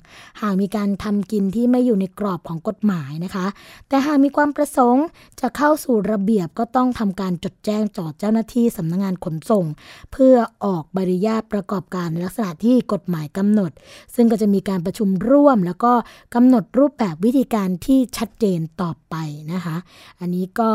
[0.41, 3.45] หากมีการทำกินที่ไม่อยู่ในกรอบของกฎหมายนะคะ
[3.89, 5.05] แต่หากมีความประสงค์
[5.39, 9.65] จะเข้าสู่ระเบียบก็ต้องทำการจดแจ้งต่อเจ้าหน้าที่สำนักงานขนส่ง
[10.11, 13.71] เพื่อออกใบอนุญาตประกอบการในลักษณะที่กฎหมายกำหนด
[14.15, 15.93] ซึ่งก็จะมีการประชุมร่วม แล้วก็
[16.35, 19.15] กำหนดรูปแบบวิธีการการที่ชัดเจนต่อไป
[19.53, 19.77] นะคะ
[20.19, 20.71] อันนี้ก็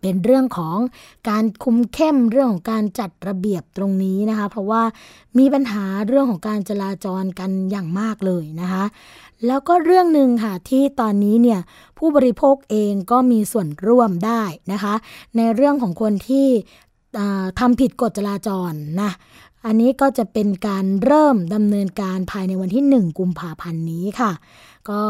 [0.00, 0.76] เป็นเรื่องของ
[1.28, 4.82] การคุมเข้มเรื่องของการจัดระเบียบตรงนี้นะคะ เพราะว่า
[5.38, 8.84] มีปัญหาเรื่องของการจราจรกันอย่างมากเลยนะคะ
[9.46, 11.60] แล้วก็เรื่องหนึ่งค่ะที่ตอนนี้เนี่ย
[11.98, 14.94] ผู้บริโภคเองก็มีส่วนร่วมได้นะคะ
[15.36, 16.46] ในเรื่องของคนที่
[17.58, 19.12] ทำผิดกฎจราจรนะ
[19.66, 24.32] อันนี้ก็จะเป็นการเริ่มดำเนินการภายในวันที่ 1 กุมภาพันธ์นี้ค่ะ
[24.90, 25.02] ก็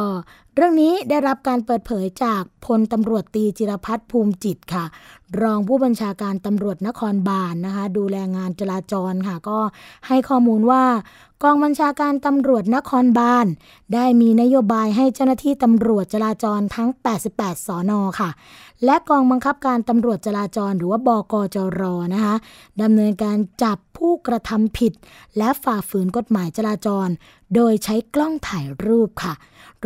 [0.54, 4.84] เรื่องนี้ได้รับการเปิดเผยจากพลตำรวจตีจิรพัฒน์ภูมิจิตค่ะ
[5.42, 9.58] รองผู้บัญชาการตำรวจนครบาลนนะคะ ดูแลงานจราจรค่ะ ก็
[10.06, 10.84] ให้ข้อมูลว่า
[11.42, 13.46] กองบัญชาการตำรวจนครบาล
[13.94, 16.88] ได้มีนโยบายให้เจ้าหน้าที่ตำรวจจราจรทั้ง
[17.28, 18.30] 88 สอนอค่ะ
[18.84, 21.82] และกองบังคับการตำรวจจราจรหรือว่าบกจร
[22.14, 22.34] นะคะ
[22.82, 24.92] ดำเนินการจับผู้กระทำผิด
[25.38, 27.08] และฝ่าฝืนกฎหมายจราจร
[27.54, 29.34] โดยใช้กล้องถ่ายรูปค่ะ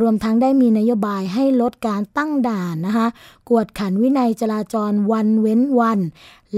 [0.01, 3.07] รวมทั้งได้มีนโยบายให้ลดการตั้งด่านนะคะ
[3.49, 6.01] กวดขันวินัยจราจรวันเว้นวัน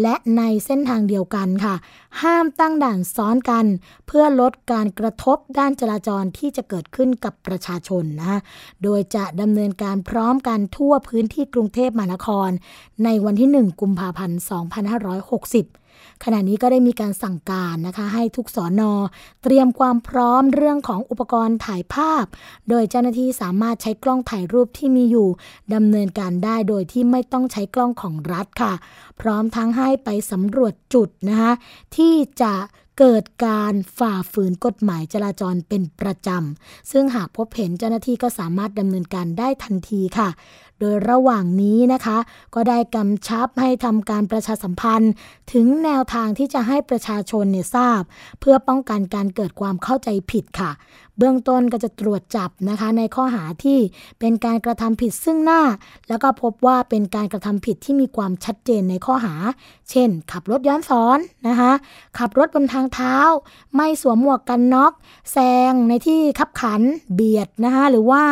[0.03, 1.75] และในเส้นทางเดียวกันค่ะ
[2.23, 3.65] ห้ามตั้งด่านซ้อนกัน
[4.07, 8.39] เพื่อลดการกระทบด้านจราจรที่จะเกิดขึ้นกับประชาชนนะคะ
[8.83, 12.51] โดยจะดำเนินการพร้อมกันทั่วพื้นที่กรุงเทพมหานคร
[13.05, 15.84] ในวันที่ 1 กุมภาพันธ์ 2560
[16.25, 18.93] ขณะนี้ก็ได้มีการสั่งการนะคะให้ทุกสอนอ
[19.43, 22.25] เตรียมความพร้อมเรื่องของอุปกรณ์ถ่ายภาพ
[22.69, 25.29] โดยเจ้าหน้าที่สามารถใช้กล้องถ่ายรูปที่มีอยู่
[25.75, 28.73] ดำเนินการได้โดยที่ไม่ต้องใช้กล้องของรัฐค่ะ
[29.21, 31.53] พร้อมทั้งให้ไปสำรวจจุดนะคะ
[31.97, 32.53] ที่จะ
[32.99, 40.29] เกิดการฝ่าฝืนกฎหมายจราจรเป็นประจำ ซึ่งหากพบเห็นเจ้าหน้าที่ก็สามารถดำเนินการได้ทันทีค่ะ
[40.81, 42.19] โดยระหว่างนี้นะคะ
[42.55, 45.13] ก็ได้กำชับให้ทำการประชาสัมพันธ์
[45.53, 48.01] ถึงแนวทางที่จะให้ประชาชนเนี่ยทราบ
[48.41, 50.71] เพื่อป้องกันการเกิดความเข้าใจผิดค่ะ
[51.19, 53.79] เบื้องต้นก็จะตรวจจับนะคะในข้อหาที่
[54.21, 55.63] เป็นการกระทำผิดซึ่งหน้า
[56.09, 59.35] แล้วก็พบว่าเป็นการกระทำผิดที่มีความชัดเจนในข้อหา
[59.91, 61.73] เช่น ขับรถย้อนสอนนะคะ
[62.19, 63.17] ขับรถบนทางเท้า
[63.77, 64.93] ไม่สวมหมวกกันน็อก
[65.33, 65.39] แซ
[65.71, 66.83] งในที่ขับขัน
[67.15, 68.23] เบียดนะคะหรือว่า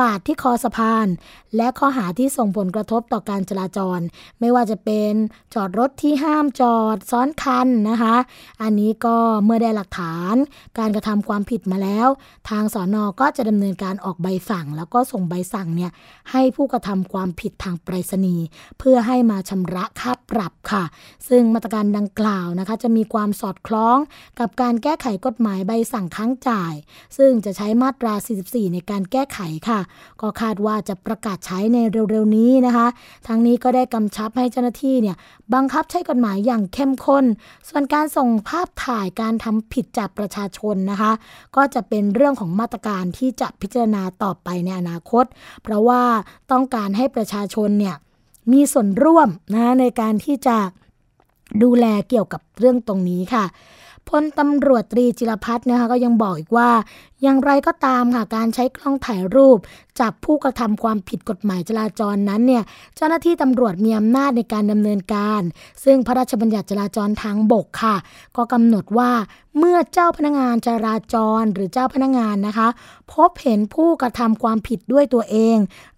[0.00, 1.06] ปาดที่คอสะพาน
[1.56, 4.00] และข้อหาที่ส่งผลกระทบต่อการจราจร
[4.40, 5.12] ไม่ว่าจะเป็น
[5.54, 8.16] จอดรถที่ห้ามจอดซ้อนคันนะคะ
[8.62, 10.34] อันนี้ก็เมื่อได้หลักฐาน
[10.78, 12.08] การกระทำความผิดมาแล้ว
[12.50, 15.90] ทางสอนอก็จะดำเนินการออกใบสั่ง แล้วก็ส่งใบสั่งเนี่ย
[16.30, 18.44] ให้ผู้กระทำความผิดทางไปรษณีย์
[18.78, 20.84] เพื่อให้มาชำระค่าปรับค่ะ
[21.28, 23.98] ซึ่งมาตรการดังกล่าวนะคะจะมีความสอดคล้อง
[24.40, 26.74] กับการแก้ไขกฎหมายใบสั่งค้างจ่าย
[27.16, 29.80] ซึ่งจะใช้มาตรา 44 ในการแก้ไขค่ะ
[30.20, 31.78] ก็คาดว่าจะประกาศใช้ใน
[32.10, 32.86] เร็วๆนี้นะคะ
[33.26, 35.16] ทั้งนี้ก็ได้กำชับให้เจ้าหน้าที่เนี่ย
[35.54, 37.24] บังคับใช้กฎหมายอย่างเข้มข้น
[37.68, 41.12] ส่วนการส่งภาพถ่ายการทำผิดจากประชาชนนะคะ
[41.56, 45.24] ก็จะเป็นเรื่องของมาตรการที่จะพิจารณาต่อไปในอนาคต
[45.62, 46.02] เพราะว่า
[46.52, 47.96] ต้องการให้ประชาชนเนี่ย
[48.52, 50.56] มีส่วนร่วมนะในการที่จะ
[51.62, 53.44] ดูแลเกี่ยวกับเรื่องตรงนี้ค่ะ
[54.08, 56.70] พลตำรวจตรีจิรพัฒน์นะคะก็ยังบอกอีกว่า
[57.22, 59.58] อย่างไรก็ตามค่ะการใช้กล้องถ่ายรูป
[60.00, 62.62] จับผู้กระทำความผิดกฎหมายจราจรนั้นเนี่ย
[62.96, 65.42] เจ้าหน้าที่ตำรวจมีอำนาจในการดำเนินการ
[65.84, 67.96] ซึ่งพระราชบัญญัติจราจรทางบกค่ะ
[68.36, 69.12] ก็กำหนดว่า
[69.58, 72.68] เมื่อเจ้าพนักงานจราจรหรือเจ้าพนักงานนะคะ
[73.12, 75.56] พบเห็นผู้กระทำความผิดด้วยตัวเอง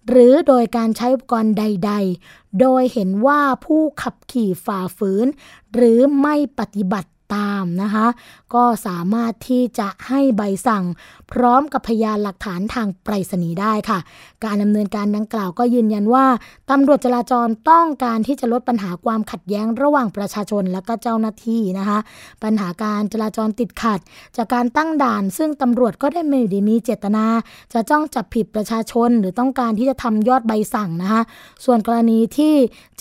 [0.09, 1.91] หรือโดยการใช้อุปกรณ์ใด
[2.25, 5.27] ๆ โดยเห็นว่าผู้ขับขี่ฝ่าฝืน
[5.73, 8.07] หรือไม่ปฏิบัติ ตามนะคะ
[8.53, 10.83] ก็สามารถที่จะให้ใบสั่ง
[11.31, 13.99] พร้อมกับพยานหลักฐานทางไปรษณีย์ได้ค่ะ
[14.45, 16.25] การดำเนินการดังกล่าวก็ยืนยันว่า
[16.71, 21.99] ตำรวจจราจรต้องการที่จะลดปัญหาความขัดแย้งระหว่างประชาชนและก็เจ้าหน้าที่นะคะ
[22.43, 23.99] ปัญหาการจราจรติดขัด
[24.37, 27.25] จากการตั้งด่าน ซึ่งตำรวจก็ได้ไม่ได้มีเจตนา
[27.73, 31.21] จะจ้องจับผิดประชาชน หรือต้องการที่จะทำยอดใบสั่งนะคะ
[31.65, 32.53] ส่วนกรณีที่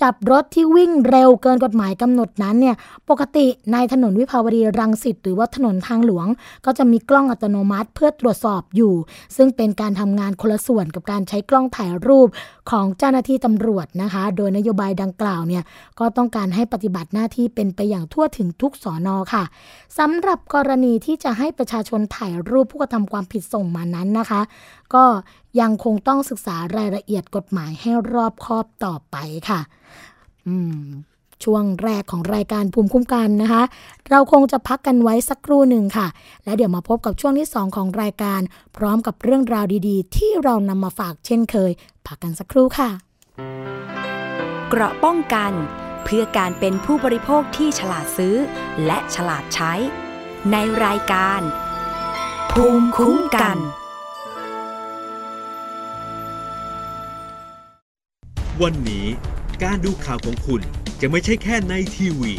[0.03, 2.77] จับรถที่วิ่งเร็วเกินกฎหมายกำหนดนั้นเนี่ย
[3.11, 6.27] ปกติในถนนวิภาวดีรังสิตหรือว่าถนนทางหลวง
[6.65, 8.95] ก็จะมีกล้องอัตโนมัติเพื่อตรวจสอบอยู่
[9.37, 12.29] ซึ่งเป็นการทำงานคนละส่วนกับการใช้กล้องถ่ายรูป
[12.71, 15.63] ของเจ้าหน้าที่ตำรวจนะคะ โดยนโยบายดังกล่าวเนี่ย
[15.99, 19.45] ก็ต้องการให้ปฏิบัติหน้าที่เป็นไปอย่างทั่วถึงทุกสอนอค่ะ
[19.99, 24.41] สำหรับกรณีที่จะให้ประชาชนถ่ายรูปผู้กระทำความผิดส่งมานั้นนะคะ
[24.95, 25.05] ก็
[25.61, 29.17] ยังคงต้องศึกษารายละเอียดกฎหมายให้รอบคอบต่อไป
[29.49, 29.61] ค่ะ
[30.47, 30.85] อืม
[31.45, 33.63] ช่วงแรกของรายการภูมิคุ้มกันนะคะ
[34.11, 36.07] เราคงจะพักกันไว้สักครู่หนึ่งค่ะ
[36.45, 38.41] แล้วเดี๋ยวมาพบกับช่วงที่ 2 ของรายการ
[38.77, 41.71] พร้อมกับเรื่องราวดีๆ ที่เรานำมาฝากเช่นเคย
[42.07, 42.91] พักกันสักครู่ค่ะ
[44.69, 45.53] เกราะป้องกัน
[46.05, 48.37] เพื่อการเป็นผู้บริโภคที่ฉลาดซื้อ
[48.87, 49.73] และฉลาดใช้
[50.53, 51.41] ในรายการ
[52.53, 53.59] ภูมิคุ้มกัน
[58.63, 59.07] วันนี้
[59.63, 60.63] การดูข่าวของคุณ
[61.05, 62.33] จะไม่ใช่แค่ในทีวี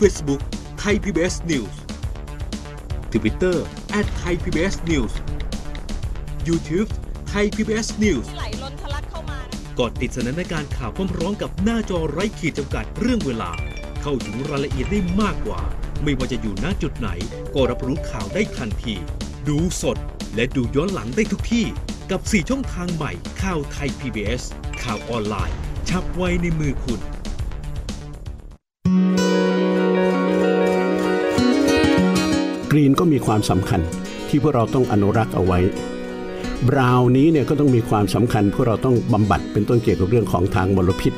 [0.00, 0.40] Facebook
[0.82, 1.74] Thai PBS News
[3.12, 3.56] Twitter
[4.20, 5.12] @thaipbsnews
[6.48, 6.88] YouTube
[7.32, 13.50] Thai PBS News ไหลล้นทะลักเข้ามานะกดติดสนันในการข่าวพร้อมๆกับหน้าจอไร้ขีดจำกัดเรื่องเวลา
[14.02, 15.62] เข้าถึงรายละเอียดได้มากกว่า
[16.02, 17.08] ไม่ว่าจะอยู่ณจุดไหน
[17.54, 18.94] ก็รับรู้ข่าวได้ทันที
[19.48, 19.96] ดูสด
[20.34, 21.66] และดูย้อนหลังได้ทุกที่
[22.10, 24.42] กับ 4 ช่องทางใหม่ข่าวไทย PBS
[24.82, 25.56] ข่าวออนไลน์
[25.88, 27.00] ชับไว้ในมือคุณ
[32.70, 33.80] กรีนก็มีความสำคัญ
[34.28, 35.58] ที่พวกเราต้องอนุรักษ์เอาไว้
[36.68, 41.12] บราวนี้เนี่ยก็ต้องมีความสำคัญพราะเราต้องบำบัดเป็นต้นเกี่ยวกับเรื่องของทางมลพิษ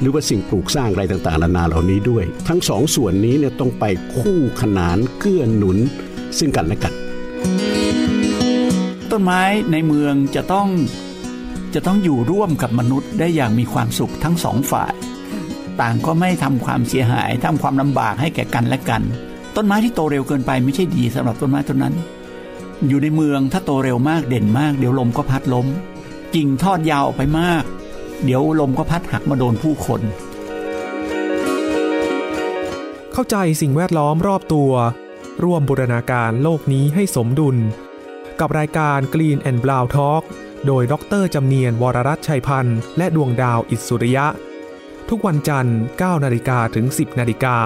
[0.00, 3.84] หรือว่าสิ่งปลูกสร้างอะไรต่างๆนานาเหล่านี้ด้วย ทั้งสองส่วนนี้เนี่ยต้องไป
[4.18, 5.78] คู่ขนานเกื้อหนุน
[6.38, 6.94] ซึ่งกันและกัน
[9.10, 10.68] ต้นไม้ในเมืองจะต้อง
[11.74, 14.94] จะต้องอยู่ร่วมกับมนุษย์ได้อย่างมีความสุขทั้งสองฝ่าย
[15.80, 19.02] ต่างก็ไม่ทำความเสียหายทำความลำบากให้แก่กันและกัน
[19.56, 21.94] ต้นไม้ที่โตเร็วเกินไปไม่ใช่ดีสำหรับต้นไม้ต้นนั้น
[22.88, 25.66] อยู่ในเมืองถ้าโตเร็วมากเด่นมากเดี๋ยวลมก็พัดล้ม
[26.34, 27.62] กิ่งทอดยาวออกไปมาก
[28.24, 30.02] เดี๋ยวลมก็พัดหักมาโดนผู้คน
[33.12, 34.72] เข้าใจสิ่งแวดล้อมรอบตัว
[35.44, 37.56] ร่วมบูรณาการโลกนี้ให้สมดุล
[38.40, 40.22] กับรายการ Green and Brown Talk
[40.66, 44.26] โดยดรจำเนียนวรรัตชัยพันธ์ และดวงดาวอิสุริยะ
[45.08, 47.56] ทุกวันจันทร์ 9 นาฬิกาถึง 10 นาฬิกา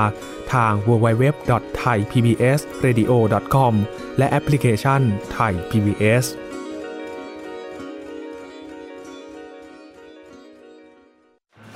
[0.52, 3.74] ทาง www.thaipbsradio.com
[4.18, 5.00] และแอปพลิเคชัน
[5.36, 6.24] Thai PBS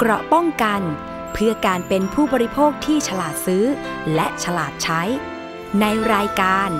[0.00, 0.80] เกราะป้องกัน
[1.32, 3.64] เพื่อการเป็นผู้บริโภคที่ฉลาดซื้อ
[4.14, 5.02] และฉลาดใช้
[5.80, 6.70] ในรายการ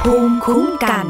[0.00, 1.06] ภูมิคุ้มกัน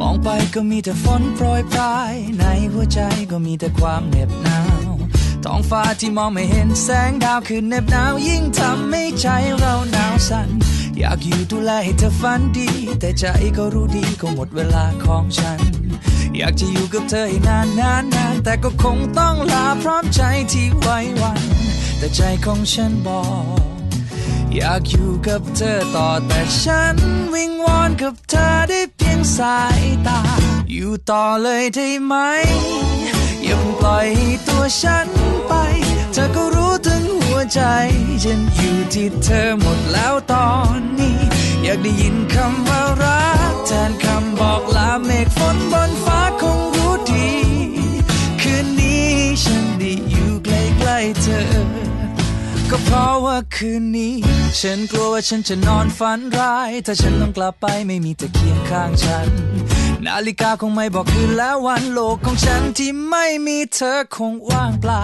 [0.00, 4.75] มองไปก็มีแต่ฝนโปรยปลาย ในหัวใจก็มีแต่ความเหน็บหนาว
[5.46, 9.26] ท้องฟ้าที่มองไม่เห็นแสงดาวคือเหน็บหนาวยิ่งทำให้ใจ
[9.58, 10.48] เราหนาวสั่น
[10.98, 12.68] อยากอยู่ดูแลให้เธอฝันดี
[13.00, 13.24] แต่ใจ
[13.56, 15.60] ก็รู้ดีก็หมดเวลาของฉัน
[16.36, 21.42] อยากจะอยู่กับเธอให้นานนานนานแต่ก็คงต้องลาพร้อมใจที่ไว้วัน
[21.98, 23.22] แต่ใจของฉันบอ
[23.58, 23.60] ก
[24.54, 26.96] อยากอยู่กับเธอต่อแต่ฉัน
[27.34, 30.20] วิงวอนกับเธอได้เพียงสายตา
[30.72, 32.14] อยู่ต่อเลยได้ไหม
[33.48, 34.08] ย่าเพิ่งปล่อย
[34.48, 35.08] ตัวฉัน
[35.48, 35.52] ไป
[36.12, 37.60] เธอก็รู้ถึงหัวใจ
[38.22, 41.18] ฉันอยู่ที่เธอหมดแล้วตอนนี้
[41.62, 47.30] อยากได้ยินคำว่ารักแทนคำบอกลาเมฆฝนบนฟ้าคงรู้ดี
[48.40, 49.08] คืนนี้
[49.44, 51.46] ฉันได้อยู่ใกล้ๆเธอ
[52.70, 54.14] ก็เพราะว่าคืนนี้
[54.60, 59.28] ฉันกลัวว่าฉันจะนอนฝันร้าย ถ้าฉันต้องกลับไปไม่มีเธอเคียงข้างฉัน
[60.06, 65.02] นาฬิกาคงไม่บอกคืนแล้ววันโลกของฉันที่ไม่มีเธอคงว่างเปล่า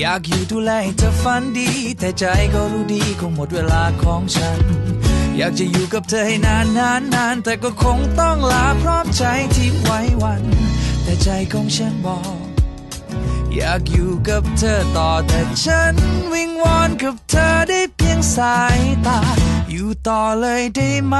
[0.00, 4.60] อยากอยู่ดูแลให้เธอฝันดี แต่ใจก็รู้ดีคงหมดเวลาของฉัน
[5.36, 10.42] อยากจะอยู่กับเธอให้นานนานนานแต่ก็คงต้องลาพร้อมใจที่ไว้วัน
[11.02, 12.38] แต่ใจของฉันบอก
[13.54, 15.94] อยากอยู่กับเธอต่อแต่ฉัน
[16.32, 19.20] วิงวอนกับเธอได้เพียงสายตา
[19.70, 21.16] อยู่ต่อเลยได้ไหม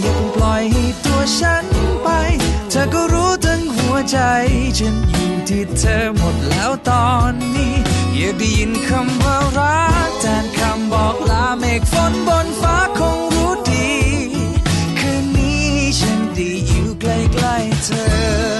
[0.00, 0.86] อย่าเพิ่งปล่อยให้
[1.18, 1.64] วฉัน
[2.02, 2.08] ไป
[2.70, 4.18] เธอก็รู้ทั้งหัวใจ
[4.78, 7.74] ฉันอยู่ที่เธอหมดแล้วตอนนี้
[8.14, 13.90] อยากได้ยินคำว่ารักแทนคำบอกลาเมฆฝนบนฟ้าคงรู้ดี
[14.98, 15.66] คืนนี้
[16.00, 17.04] ฉันได้อยู่ใก
[17.44, 18.57] ล้ๆเธอ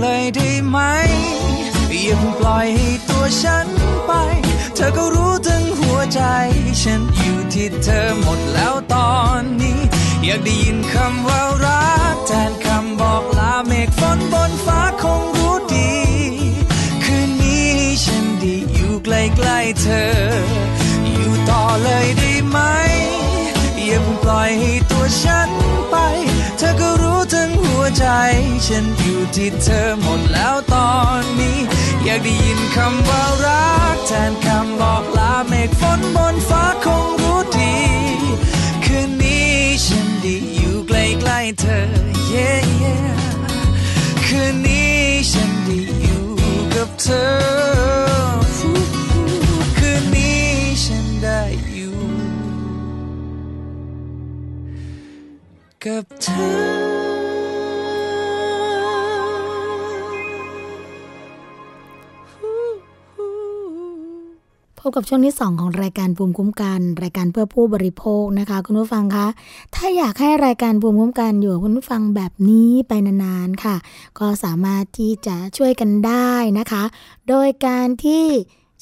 [0.00, 0.78] เลยได้ไหม
[2.02, 3.66] อย่าเพิ่งปล่อยให้ตัวฉัน
[4.06, 4.12] ไป
[4.74, 6.20] เธอก็รู้ถึงหัวใจ
[6.82, 9.78] ฉันอยู่ที่เธอหมดแล้วตอนนี้
[10.24, 15.94] อยากได้ยินคำว่ารัก แทนคำบอกลาเมฆฝนบนฟ้าคงรู้ดี
[17.04, 17.70] คืนนี้
[18.04, 19.08] ฉันด้อยู่ใก
[19.46, 20.12] ล้ๆเธอ
[21.14, 22.58] อยู่ต่อเลยได้ไหม
[23.86, 25.59] อย่าเพิ่งปล่อยให้ตัวฉัน
[27.96, 28.04] ใจ
[28.66, 31.58] ฉันอยู่ที่เธอหมดแล้วตอนนี้
[32.04, 37.76] อยากได้ยินคำว่ารัก แทนคำบอกลาเมฆฝนบนฟ้าคงรู้ดี
[38.84, 39.50] คืนนี้
[39.86, 40.92] ฉันได้อยู่ใก
[41.28, 41.80] ล้ๆเธอ
[42.32, 43.18] yeah, yeah
[44.24, 44.98] คืนนี้
[45.30, 46.24] ฉันได้อยู่
[46.74, 47.28] กับเธอ
[49.78, 50.44] คืนนี้
[50.84, 51.40] ฉันได้
[51.72, 51.98] อยู่
[55.84, 57.29] กับเธอ
[64.82, 69.26] พบกับช่วงที่ 2 ของรายการภูมิคุ้มกัน รายการเพื่อผู้บริโภคนะคะ คุณผู้ฟังคะ
[69.74, 73.76] ถ้าอยากให้รายการภูมิคุ้มกันอยู่คุณผู้ฟังแบบนี้ไปนานๆค่ะ
[74.18, 76.82] ก็สามารถที่จะช่วยกันได้นะคะ
[77.28, 78.24] โดยการที่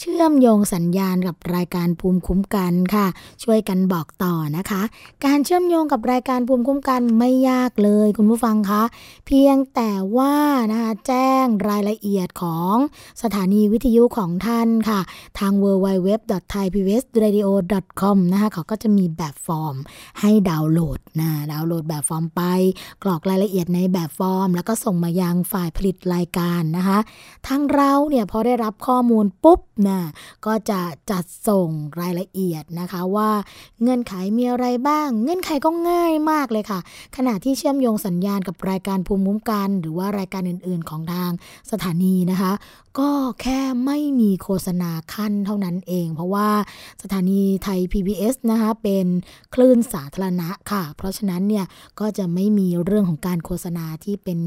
[0.01, 3.07] เชื่อมโยงสัญญาณกับรายการภูมิคุ้มกันค่ะ
[3.43, 4.83] ช่วยกันบอกต่อนะคะ
[5.25, 8.83] การเชื่อมโยงกับรายการภูมิคุ้มกันไม่ยากเลยคุณผู้ฟังคะ
[9.27, 10.35] เพียงแต่ว่า
[10.73, 12.75] นะคะแจ้งรายละเอียดของ
[13.23, 15.01] สถานีวิทยุของท่านค่ะ
[15.39, 19.77] ทาง www.thaipbsradio.com นะคะเขาก็จะมีแบบฟอร์ม
[20.21, 22.43] ให้ดาวน์โหลดนะดาวน์โหลดแบบฟอร์มไป
[23.03, 26.99] กรอกรายละเอียดในแบบฟอร์ม แล้วก็ส่งมายังฝ่ายผลิตรายการนะคะ
[27.47, 30.01] ทางเราเนี่ยพอได้รับข้อมูลปุ๊บนะ
[30.47, 30.81] ก็จะ
[31.11, 31.69] จัดส่ง
[32.01, 33.31] รายละเอียดนะคะว่า
[33.83, 36.81] เงื่อนไขมีอะไรบ้าง เงื่อนไขก็ง่ายมากเลยค่ะ
[37.17, 41.31] ขณะที่เชื่อมโยงสัญญาณกับรายการภูมิคุ้มกัน หรือว่ารายการอื่น ๆ ของทาง
[41.71, 42.53] สถานีนะคะ
[42.99, 43.11] ก็
[43.43, 46.49] แค่ไม่มีโฆษณาขั้นเท่านั้นเอง เพราะว่า
[47.03, 49.07] สถานีไทย PBS นะคะเป็น
[49.55, 51.65] คลื่นสาธารณะค่ะ เพราะฉะนั้นเนี่ย
[52.01, 54.39] ก็จะไม่มีเรื่องของการโฆษณาที่เป็น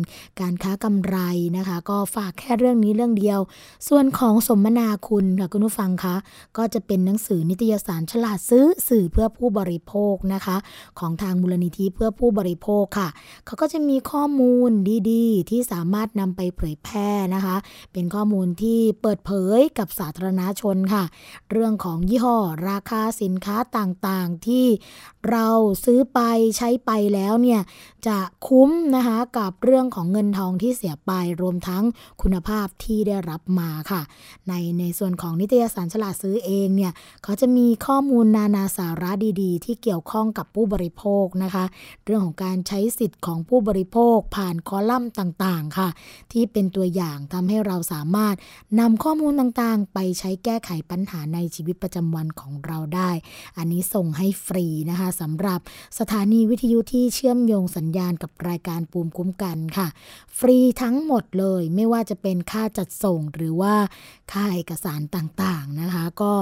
[0.41, 1.17] การค้ากำไร
[1.57, 3.39] นะคะ ก็ฝากแค่เรื่องนี้เรื่องเดียว
[3.87, 6.15] ส่วนของสมนาคุณค่ะคุณผู้ฟังคะ
[6.57, 10.57] ก็จะเป็นหนังสือนิตยสารฉลาดซื้อสื่อเพื่อผู้บริโภคนะคะ
[10.99, 13.09] ของทางมูลนิธิเพื่อผู้บริโภคค่ะ
[13.45, 14.71] เขาก็จะมีข้อมูล
[15.11, 17.55] ดีๆ ที่สามารถนำไปเผยแพร่นะคะ
[17.93, 21.03] เป็นข้อมูลที่เปิดเผยกับสาธารณชนค่ะ
[21.51, 22.38] เรื่องของยี่ห้อ
[22.69, 24.65] ราคาสินค้าต่างๆที่
[25.30, 25.47] เรา
[25.86, 26.19] ซื้อไป
[26.57, 27.61] ใช้ไปแล้วเนี่ย
[28.07, 28.17] จะ
[28.47, 31.11] คุ้มนะคะกับเรื่องของเงินทองที่เสียไป
[31.41, 31.84] รวมทั้ง
[32.22, 34.01] คุณภาพที่ได้รับมาค่ะ
[34.47, 36.91] ในในส่วนของนิตยสารฉลาดซื้อเองเนี่ย
[37.24, 39.11] เขาจะมีข้อมูลนานาสาระ
[39.41, 41.65] ดีๆ ที่เกี่ยวข้องกับผู้บริโภคนะคะ
[42.05, 45.89] เรื่องของการใช้สิทธิ์ของผู้บริโภคผ่านคอลัมน์ต่างๆค่ะ
[46.32, 48.36] ที่เป็นตัวอย่างทำให้เราสามารถ
[48.80, 53.11] นำข้อมูลต่างๆ ไปใช้แก้ไขปัญหาในชีวิตประจำวันของเราได้
[53.57, 55.59] อันนี้ส่งให้ฟรีนะคะสำหรับ
[55.99, 59.88] สถานีวิทยุที่เชื่อมโยงสัญญาณกับรายการภูมคุ้มกันค่ะ
[60.38, 63.76] ฟรีทั้งหมดเลยไม่ว่าจะเป็นค่าจัดส่งหรือว่า
[64.32, 66.34] ค่าเอกสารต่างๆนะคะ ก็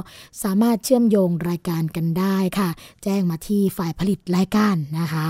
[0.43, 2.69] สามารถเชื่อมโยงรายการกันได้ค่ะ
[3.03, 5.27] แจ้งมาที่ฝ่ายผลิตรายการนะคะ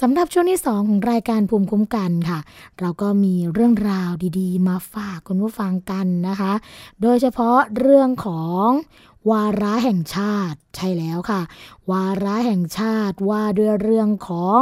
[0.00, 2.38] สำหรับช่วงที่2ของรายการภูมิคุ้มกันค่ะ
[2.80, 6.52] เราก็มีเรื่องราวดีๆ มาฝากคุณผู้ฟังกันนะคะ
[7.02, 8.66] โดยเฉพาะเรื่องของ
[9.30, 11.42] วาระแห่งชาติ ใช่แล้วค่ะ
[11.90, 14.60] วาระแห่งชาติว่าด้วยเรื่องของ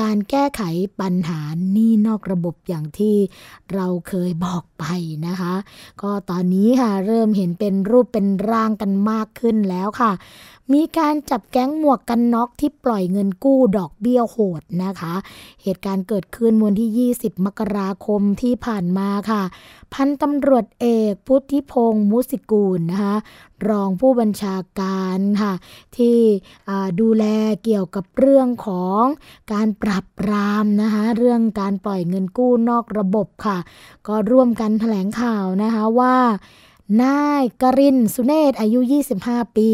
[0.00, 0.62] การแก้ไข
[1.00, 1.40] ปัญหา
[1.76, 3.16] นี่นอกระบบอย่างที่
[3.74, 4.84] เราเคยบอกไป
[5.26, 5.54] นะคะ
[6.02, 10.12] ก็ตอนนี้ค่ะเริ่มเห็นเป็นรูปเป็นร่างกันมากขึ้นแล้วค่ะ
[10.74, 15.14] มีการจับแก๊งหมวกกันน็อกที่ปล่อยเงินกู้ดอกเบี้ยโหดนะคะ
[15.62, 19.42] เหตุการณ์เกิดขึ้นวันที่ 20 มกราคมที่ผ่านมาค่ะ
[19.94, 23.16] พันตำรวจเอกพุทธิพงศ์มุสิกูลนะคะ
[23.68, 25.52] รองผู้บัญชาการค่ะ
[25.96, 26.18] ที่
[27.00, 27.24] ดูแล
[27.64, 29.02] เกี่ยวกับเรื่องของ
[29.52, 33.58] การปราบปรามนะคะเรื่องการปล่อยเงินกู้นอกระบบค่ะ
[34.08, 36.16] ก็ร่วมกันแถลงข่าวนะคะว่า
[37.02, 38.80] นายกรินสุเนศอายุ
[39.18, 39.68] 25 ปี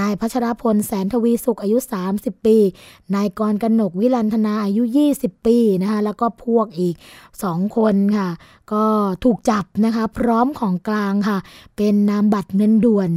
[0.00, 1.78] นายพัชรพลแสนทวีสุขอายุ
[2.12, 2.56] 30 ปี
[3.14, 4.82] นายกรกนกวิลันธนาอายุ
[5.14, 6.94] 20 ปีนะคะแล้วก็พวกอีก
[7.36, 8.28] 2 คนค่ะ
[8.72, 8.86] ก็
[9.24, 11.38] ถูกจับนะคะ พร้อมของกลางค่ะ
[11.76, 13.10] เป็นนามบัตรเงินด่วน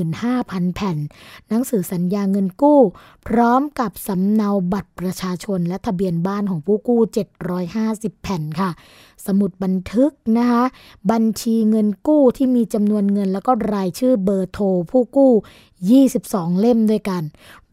[0.00, 0.96] 15,000 แผ่น
[1.48, 2.80] หนังสือสัญญาเงินกู้
[3.26, 7.00] พร้อมกับสำเนาบัตรประชาชนและทะเบียนบ้านของผู้กู้
[7.62, 8.70] 750 แผ่นค่ะ
[9.26, 10.64] สมุดบันทึกนะคะ
[11.10, 15.32] บัญชีเงินกู้ที่มีจำนวนเงิน แล้วก็รายชื่อเบอร์โทรผู้กู้
[15.94, 17.22] 22 เล่มด้วยกัน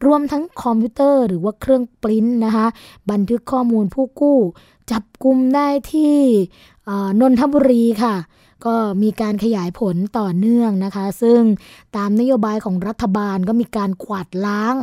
[0.04, 2.66] รวมทั้งคอมพิวเตอร์หรือว่าเครื่องปริ้นนะคะ
[3.10, 4.38] บันทึกข้อมูลผู้กู้
[4.90, 6.18] จับกลุ่มได้ที่
[7.20, 8.16] นนทบุรีค่ะ
[8.66, 11.40] ก็มีการขยายผลต่อเนื่องนะคะ ซึ่ง
[11.96, 14.74] ตามนโยบายของรัฐบาลก็มีการกวาดล้าง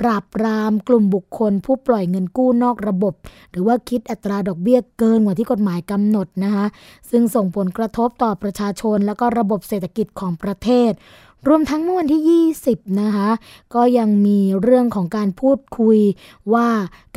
[0.00, 3.14] ปราบปรามกลุ่มบุคคล ผู้ปล่อยเงินกู้นอกระบบ
[3.50, 6.66] หรือว่าคิดอัตราดอกเบี้ยเกินกว่าที่กฎหมายกำหนดนะคะ
[7.10, 10.92] ซึ่งส่งผลกระทบต่อประชาชน และก็ระบบเศรษฐกิจของประเทศ
[11.48, 12.22] รวมทั้งเมื่อวันที่
[12.64, 13.30] 20 นะคะ
[13.74, 15.98] ก็ยังมีเรื่องของการพูดคุย
[16.52, 16.68] ว่า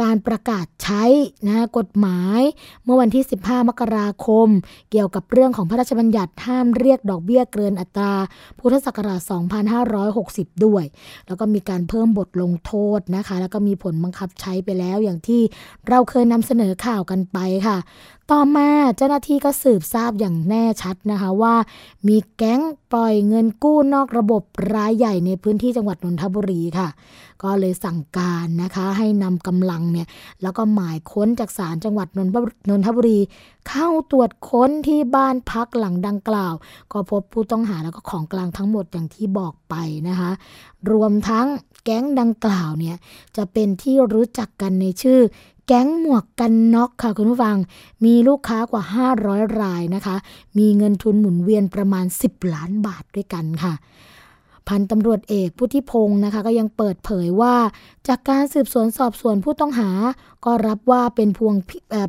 [0.01, 1.03] การประกาศใช้
[1.47, 2.41] นะกฎหมาย
[2.85, 4.47] เมื่อวันที่ 15 มกราคม
[4.91, 8.13] เกี่ยวกับเรื่องของพระราชบัญญัติห้ามเรียกดอกเบี้ยเกินอัตรา
[8.59, 9.21] พุทธศักราช
[9.97, 10.83] 2560 ด้วย
[11.27, 15.41] แล้วก็มีการเพิ่มบทลงโทษนะคะ แล้วก็มีผลบังคับใช้ไปแล้วอย่างที่
[15.89, 17.77] เราเคยนำเสนอข่าวกันไปค่ะ
[18.33, 21.55] ต่อมาเจ้าหน้าที่ก็สืบทราบอย่างแน่ชัดนะคะว่า
[22.07, 22.61] มีแก๊ง
[22.91, 26.89] ปล่อยเงินกู้นอกระบบรายใหญ่ในพื้นที่จังหวัดนนทบุรีค่ะ
[27.43, 30.07] ก็เลยสั่งการนะคะให้นำกำลังเนี่ย
[30.41, 33.19] แล้วก็หมายค้นจากศาลจังหวัดนนทบุนนทบุรี
[33.69, 36.53] เข้าตรวจค้นที่บ้านพักหลังดังกล่าว
[36.91, 39.75] ก็พบผู้ต้องหาแล้วก็ของกลางทั้งหมดอย่างที่บอกไป
[40.07, 40.31] นะคะ
[40.91, 41.47] รวมทั้ง
[41.83, 42.97] แก๊งดังกล่าวเนี่ย
[43.37, 45.19] จะเป็นที่รู้จักกันในชื่อ
[45.71, 47.57] แก๊งหมวกกันน็อกค่ะคุณผู้ฟัง
[48.05, 48.83] มีลูกค้ากว่า
[49.19, 50.15] 500 รายนะคะ
[50.57, 53.73] มีเงินทุนหมุนเวียนประมาณ 10 ล้านบาทด้วยกันค่ะ
[54.67, 57.55] พันตำรวจเอกพุทธิพงศ์นะคะ ก็ยังเปิดเผยว่า
[58.07, 59.89] จากการสืบสวนสอบสวนผู้ต้องหา
[60.45, 61.55] ก็รับว่าเป็นพวง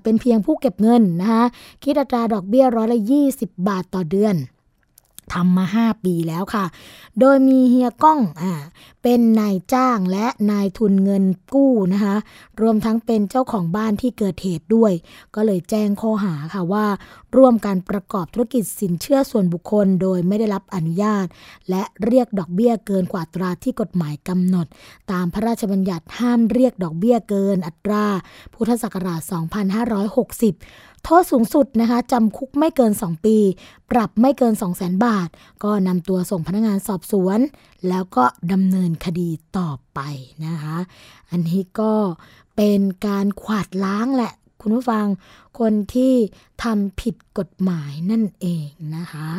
[0.02, 1.44] เป็นเพียงผู้เก็บเงินนะคะ
[1.84, 3.00] คิดอัตราดอกเบี้ยร้อยละ
[3.34, 4.34] 20 บาทต่อเดือน
[5.32, 6.64] ทำมา 5 ปีแล้วค่ะ
[7.20, 8.52] โดยมีเฮียก้องอ่า
[9.02, 11.24] เป็นนายจ้างและนายทุนเงิน
[11.54, 12.16] กู้นะคะ
[12.60, 14.92] รวมทั้งเป็นเจ้าของบ้านที่เกิดเหตุด้วย
[15.34, 16.86] ก็เลยแจ้งข้อหาค่ะว่า
[17.36, 21.26] ร่วมการประกอบธุรกิจสินเชื่อส่วนบุคคลโดยไม่ได้รับอนุญาต
[21.70, 24.66] และเรียกดอกเบี้ยเกินกว่าตราที่กฎหมายกำหนด
[25.12, 28.04] ตามพระราชบัญญัติห้ามเรียกดอกเบี้ยเกินอัตรา
[28.54, 29.20] พุทธศักราช
[30.10, 33.36] 2560 โทษสูงสุดนะคะจำคุกไม่เกิน 2 ปี
[33.90, 35.28] ปรับไม่เกิน 2 0 0แสนบาท
[35.64, 37.38] ก็นำตัวส่งพนักงานสอบสวน
[37.88, 40.00] แล้วก็ดำเนินคดีต่อไป
[40.46, 40.76] นะคะ
[41.30, 41.92] อันนี้ก็
[42.56, 45.06] เป็นการขวาดล้างแหละ คุณผู้ฟัง
[45.58, 46.14] คนที่
[46.62, 49.30] ทำผิดกฎหมายนั่นเองนะคะ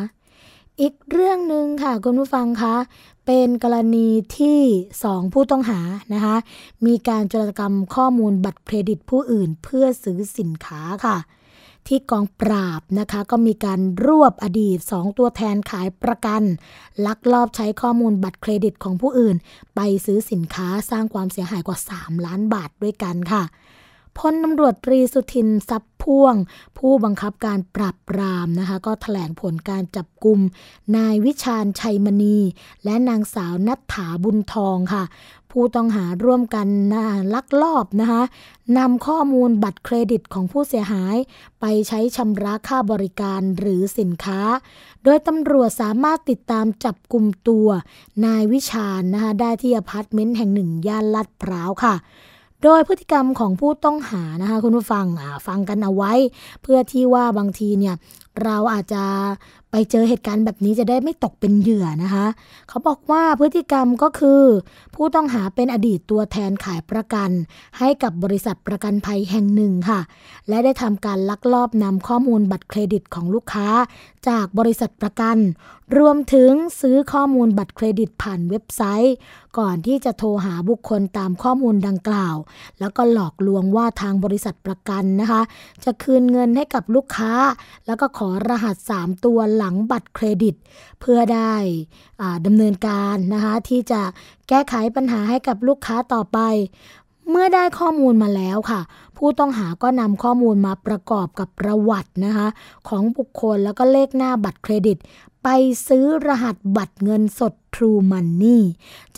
[0.80, 2.76] อีกเรื่องหนึ่งค่ะคุณผู้ฟังคะ
[3.26, 4.08] เป็นกรณี
[4.38, 4.60] ที่
[5.04, 5.80] สองผู้ต้องหา
[6.14, 6.36] นะคะ
[6.86, 11.16] มีการจรกรรมข้อมูลบัตรเครดิตผู้อื่นเพื่อซื้อสินค้าค่ะ
[11.88, 16.42] ที่กองปราบนะคะ ก็มีการรวบอดีต 2 ตัวแทนขายประกัน
[17.06, 19.36] ลักลอบใช้ข้อมูลบัตรเครดิตของผู้อื่น
[19.74, 23.42] ไปซื้อสินค้าสร้างความเสียหายกว่า 3 ล้านบาทด้วยกันค่ะ
[24.18, 26.34] พลตำรวจตรีสุทินทรัพย์พ่วง
[26.78, 30.40] ผู้บังคับการปราบปรามนะคะก็แถลงผลการจับกลุ่ม
[30.96, 32.38] นายวิชาญชัยมณี
[32.84, 35.04] และนางสาวนัทถาบุญทองค่ะ
[35.50, 37.04] ผู้ต้องหาร่วมกันนะ
[37.34, 38.22] ลักลอบนะคะ
[38.78, 41.16] นำข้อมูลบัตรเครดิตของผู้เสียหาย
[41.60, 44.40] ไปใช้ชำระค่าบริการหรือสินค้า
[45.04, 47.68] โดยตำรวจสามารถติดตามจับกลุ่มตัว
[48.24, 51.94] นายวิชาญนะคะได้ที่อพาร์ตเมนต์แห่งหนึ่งย่านลาดพร้าวค่ะ
[52.62, 55.06] โดยพฤติกรรมของผู้ต้องหานะคะคุณผู้ฟัง
[55.46, 56.12] ฟังกันเอาไว้
[56.62, 57.94] เพื่อที่ว่าบางทีเนี่ย
[58.42, 59.04] เราอาจจะ
[59.74, 62.26] ไปเจอเหตุการณ์แบบนี้จะได้ไม่ตกเป็นเหยื่อนะคะ
[62.68, 64.42] เขาบอกว่าพฤติกรรมก็คือ
[64.94, 67.30] ผู้ต้องหาเป็นอดีตตัวแทนขายประกัน
[67.78, 70.00] ให้กับบริษัทประกันภัยแห่งหนึ่งค่ะ
[70.48, 73.68] และได้ทำการลักลอบนำข้อมูลบัตรเครดิตของลูกค้า
[74.28, 75.36] จากบริษัทประกัน
[75.98, 79.14] รวมถึงซื้อข้อมูลบัตรเครดิตผ่านเว็บไซต์
[79.58, 82.36] ก่อนที่จะโทรหาบุคคลตามข้อมูลดังกล่าว
[82.80, 85.42] แล้วก็หลอกลวงว่าทางบริษัทประกันนะคะ
[85.84, 87.32] จะคืนเงินให้กับลูกค้า
[87.86, 90.54] แล้วก็ขอรหัส 3 ตัวหลังบัตรเครดิต
[91.00, 91.54] เพื่อได้
[92.46, 94.00] ดำเนินการนะคะที่จะ
[94.48, 96.38] แก้ไขปัญหาให้กับลูกค้าต่อไป
[97.30, 98.80] เมื่อได้ข้อมูลมาแล้วค่ะ
[99.16, 102.48] ผู้ต้องหาก็นำข้อมูลมาประกอบกับประวัตินะคะ
[102.88, 104.98] ของบุคคลแล้วก็เลขหน้าบัตรเครดิต
[105.42, 105.48] ไป
[105.88, 108.60] ซื้อรหัสบัตรเงินสด True Money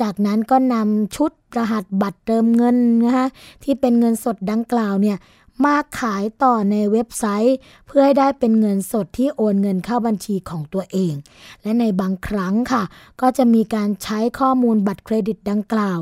[0.00, 3.26] จากนั้นก็นำชุดรหัสบัตรเติมเงินนะคะ
[3.64, 5.18] ที่เป็นเงินสดดังกล่าวเนี่ย
[5.64, 11.14] มาขายต่อในเว็บไซต์ เพื่อให้ได้เป็นเงินสดที่โอนเงินเข้าบัญชีของตัวเอง
[11.62, 12.82] และในบางครั้งค่ะ
[13.20, 15.98] ก็จะมีการใช้ข้อมูลบัตรเครดิตดังกล่าว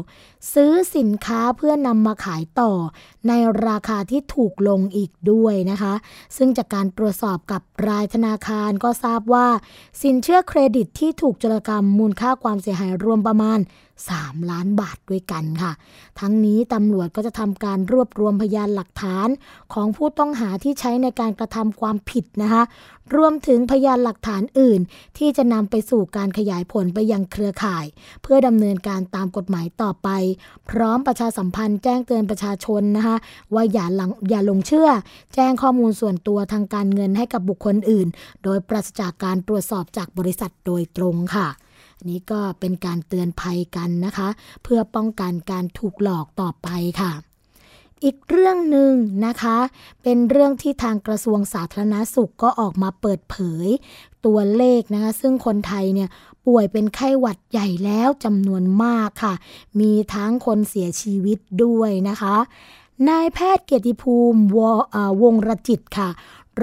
[0.54, 2.72] ซื้อสินค้าเพื่อนำมาขายต่อ
[3.28, 3.32] ใน
[3.68, 5.94] ราคาที่ถูกลงอีกด้วยนะคะ
[6.36, 9.48] ซึ่งจากการตรวจสอบกับรายธนาคารก็ทราบว่า
[10.02, 13.58] สินเชื่อเครดิตที่ถูกจรกรรมมูลค่าความเสียหายรวมประมาณ
[14.00, 15.72] 3 ล้านบาทด้วยกันค่ะ
[16.20, 19.28] ทั้งนี้ตำรวจก็จะทำการรวบรวมพยานหลักฐาน
[19.72, 22.62] ของผู้ต้องหาที่ใช้ในการกระทำความผิดนะคะ
[23.16, 24.80] รวมถึงพยานหลักฐานอื่น
[25.18, 27.86] ที่จะนำไปสู่การขยายผลไปยังเครือข่าย
[28.22, 30.08] เพื่อดำเนินการตามกฎหมายต่อไป
[30.70, 33.16] พร้อมประชาสัมพันธ์แจ้งเตือนประชาชนนะคะ
[33.54, 34.88] ว่าอย่าหลังอย่าหลงเชื่อ
[35.34, 38.08] แจ้งข้อมูลส่วนตัวทางการเงินให้กับบุคคลอื่น
[38.44, 41.48] โดยปราศจากการตรวจสอบจากบริษัทโดยตรงค่ะ
[42.08, 44.28] นี้ก็เป็นการเตือนภัยกันนะคะ
[44.62, 46.68] เพื่อป้องกันการถูกหลอกต่อไป
[47.00, 47.12] ค่ะ
[48.04, 48.92] อีกเรื่องหนึ่ง
[49.26, 49.58] นะคะ
[50.02, 53.36] เป็นเรื่องที่ทางกระทรวงสาธารณสุขก็ออกมาเปิดเผ
[53.66, 53.68] ย
[54.26, 56.08] ตัวเลขนะคะ ซึ่งคนไทยเนี่ย
[56.46, 59.34] ป่วยเป็นไข้หวัดใหญ่แล้วจำนวนมากค่ะ
[59.80, 62.36] มีทั้งคนเสียชีวิตด้วยนะคะ
[63.08, 64.58] นายแพทย์เกียรติภูมิว
[65.22, 66.08] วงรจิตค่ะ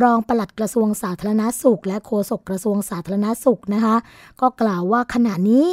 [0.01, 3.95] รองปลัดกระทรวงสาธารณสุข และโฆษกกระทรวงสาธารณสุขนะคะ
[4.41, 5.65] ก็กล่าวว่าขณะนี้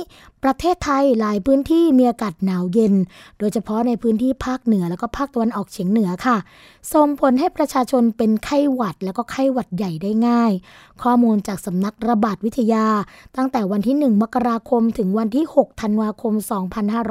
[0.45, 2.95] ประเทศไทยหลายพื้นที่มีอากาศหนาวเย็น
[3.39, 6.37] โดยเฉพาะในพื้นที่ภาคเหนือแล้วก็ภาคตะวันออกเฉียงเหนือค่ะ
[6.95, 10.53] ส่งผลให้ประชาชนเป็นไข้หวัด แล้วก็ไข้หวัดใหญ่ได้ง่าย
[11.03, 12.87] ข้อมูลจากสำนักระบาดวิทยา
[13.37, 16.35] ตั้งแต่วันที่ 1 มกราคมถึงวันที่ 6 ธันวาคม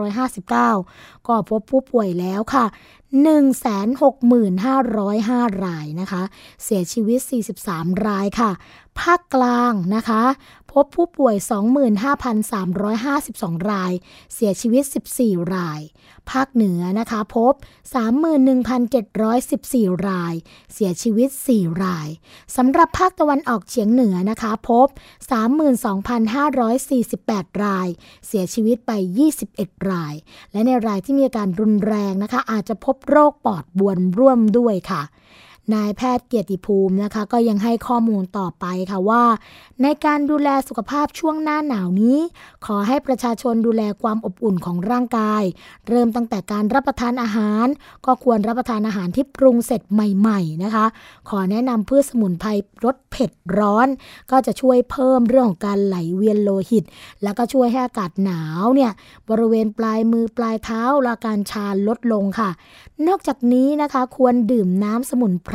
[0.06, 2.66] 2559 ก็พบผู้ป่วยแล้วค่ะ
[3.24, 6.24] 165,505 รายนะคะ
[6.63, 7.20] เสียชีวิต
[7.61, 8.51] 43 รายค่ะ
[8.99, 10.24] ภาคกลางนะคะ
[10.84, 11.36] บผู้ป่วย
[12.73, 13.93] 25,352 ราย
[14.34, 14.84] เสียชีวิต
[15.17, 15.82] 14 ราย
[16.32, 17.53] ภาคเหนือนะคะพบ
[19.15, 20.34] 31,714 ราย
[20.73, 22.07] เสียชีวิต 4 ราย
[22.57, 24.88] สำหรับภาคตะวันออกเฉียงเหนือนะคะพบ
[25.65, 27.88] 32,548 ราย
[28.28, 28.91] เสียชีวิตไป
[29.41, 30.13] 21 ราย
[30.51, 35.03] และในรายที่มีอาการรุนแรงนะคะอาจจะพบโรคปอดบวมร่วมด้วยค่ะ
[35.74, 39.24] นายแพทย์เกียรติภูมินะคะ ก็ยังให้ข้อมูลต่อไปค่ะว่า
[39.84, 42.18] ในการดูแลสุขภาพช่วงหน้าหนาวนี้
[42.66, 45.43] ขอให้ประชาชนดูแลความอบอุ่นของร่างกาย
[45.88, 47.68] เริ่มตั้งแต่การรับประทานอาหาร
[48.05, 50.86] ก็ควรรับประทานอาหารที่ปรุงเสร็จใหม่ๆนะคะ
[51.30, 52.49] ขอแนะนำพืชสมุนไพร
[52.86, 53.88] รสเผ็ดร้อน
[54.32, 56.84] ก็จะช่วยเพิ่มเรื่องของการไหลเวียนโลหิต
[57.24, 58.91] แล้วก็ช่วยให้อากาศหนาวเนี่ย
[59.30, 62.49] บริเวณปลายมือปลายเท้าและการชาลดลงค่ะ
[63.07, 65.49] นอกจากนี้นะคะควรดื่มน้ำสมุนไพ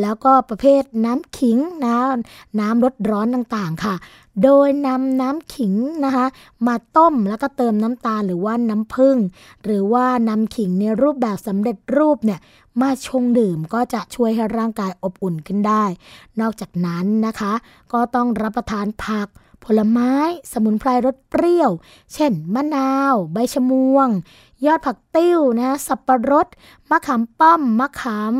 [0.00, 1.96] แล้วก็ประเภทน้ำขิงนะ
[2.60, 3.94] น้ำรสร้อนต่างๆค่ะ
[4.42, 6.26] โดยนำน้ำขิงนะคะ
[6.66, 9.16] มาต้มแล้วก็เติมน้ำตาลหรือว่าน้ำผึ้ง
[9.64, 12.40] หรือว่านำขิงในรูปแบบสำเร็จรูปเนี่ย
[12.80, 15.84] มาชงดื่มก็จะช่วยให้ร่างกายอบอุ่นขึ้นได้
[16.40, 17.52] นอกจากนั้นนะคะ
[17.92, 19.28] ก็ต้องรับประทานผัก
[19.64, 20.12] ผลไม้
[20.52, 21.70] สมุนไพรรสเปรี้ยว
[22.14, 24.08] เช่น มะนาว ใบชะมวง
[24.64, 26.46] ยอดผักติ้วนะสับปะรด
[26.90, 28.34] มะขามป้อม มะขาม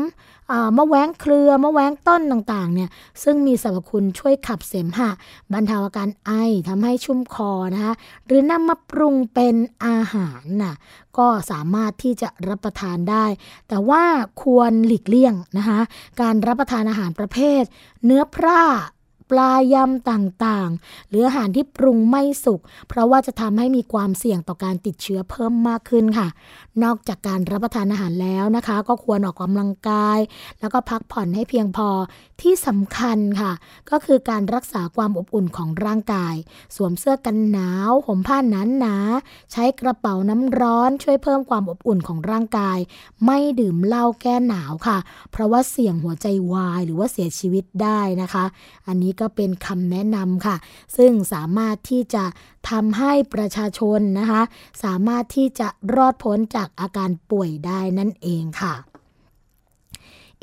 [0.77, 2.89] มะแว้งเครือมะแว้งต้นต่างๆเนี่ย
[3.23, 5.09] ซึ่งมีสรรพคุณช่วยขับเสมหะ
[5.53, 6.31] บรรเทาอาการไอ
[6.67, 7.93] ทำให้ชุ่มคอนะคะ
[8.25, 10.75] หรือนำมาปรุงเป็นอาหารน่ะ
[11.17, 13.25] ก็สามารถที่จะรับประทานได้
[13.67, 14.03] แต่ว่า
[14.41, 15.79] ควรหลีกเลี่ยงนะคะ
[16.21, 17.63] การรับประทานอาหารประเภท
[18.05, 18.63] เนื้อพร่า
[19.31, 26.27] ปลายำต่างๆ หรืออาหารที่ปรุงไม่สุก เพราะว่าจะทำให้มีความเสี่ยงต่อการติดเชื้อเพิ่มมากขึ้นค่ะ
[26.83, 30.19] นอกจากการรับประทานอาหารแล้วนะคะ ก็ควรออกกำลังกาย
[30.59, 31.89] แล้วก็พักผ่อนให้เพียงพอ
[32.41, 33.51] ที่สำคัญค่ะ
[33.89, 36.35] ก็คือการรักษาความอบอุ่นของร่างกาย
[36.75, 42.77] สวมเสื้อกันหนาวห่มผ้าหนาหนาๆใช้กระเป๋าน้ำร้อนช่วยเพิ่มความอบอุ่นของร่างกาย
[43.25, 44.97] ไม่ดื่มเหล้าแก้หนาวค่ะ
[45.31, 48.45] เพราะว่าเสี่ยงหัวใจวาย หรือว่าเสียชีวิตได้นะคะ
[48.87, 50.55] อันนี้ก็เป็นคำแนะนำค่ะ
[50.97, 52.23] ซึ่งสามารถที่จะ
[52.69, 54.41] ทำให้ประชาชนนะคะ
[54.83, 58.73] สามารถที่จะรอดพ้นจากอาการป่วยได้นั่นเองค่ะ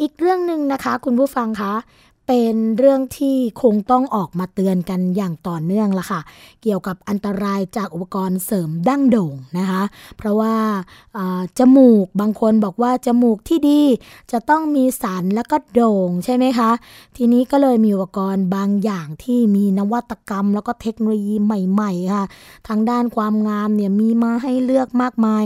[0.01, 1.72] อีกเรื่องหนึ่งนะคะ คุณผู้ฟังคะ
[2.31, 6.20] เป็นเรื่องที่คงต้องออกมาเตือนกันอย่างต่อเนื่องละค่ะ
[6.62, 9.83] เกี่ยวกับอันตรายจากอุปกรณ์เสริมดั้งโด่งนะคะ
[10.16, 10.55] เพราะว่า
[11.59, 13.81] จมูกบางคนบอกว่าจมูกที่ดี
[14.33, 16.70] จะต้องมีสันแล้วก็โด่งใช่ไหมคะ
[17.16, 22.24] ทีนี้ก็เลยมีอุปกรณ์บางอย่างที่มีนวัตกรรม แล้วก็เทคโนโลยีใหม่ๆค่ะ
[22.68, 25.45] ทางด้านความงามเนี่ยมีมาให้เลือกมากมาย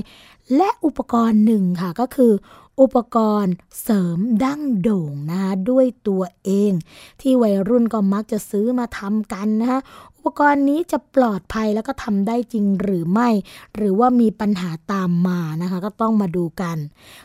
[0.56, 2.32] และอุปกรณ์หนึ่งค่ะก็คือ
[2.80, 6.72] อุปกรณ์เสริมดั้งโด่งนะคะด้วยตัวเอง
[7.20, 9.80] ที่วัยรุ่นก็มักจะซื้อมาทำกันนะคะ
[10.16, 13.28] อุปกรณ์นี้จะปลอดภัยแล้วก็ทำได้จริงหรือไม่
[13.76, 16.76] หรือว่ามีปัญหาตามมานะคะ ก็ต้องมาดูกัน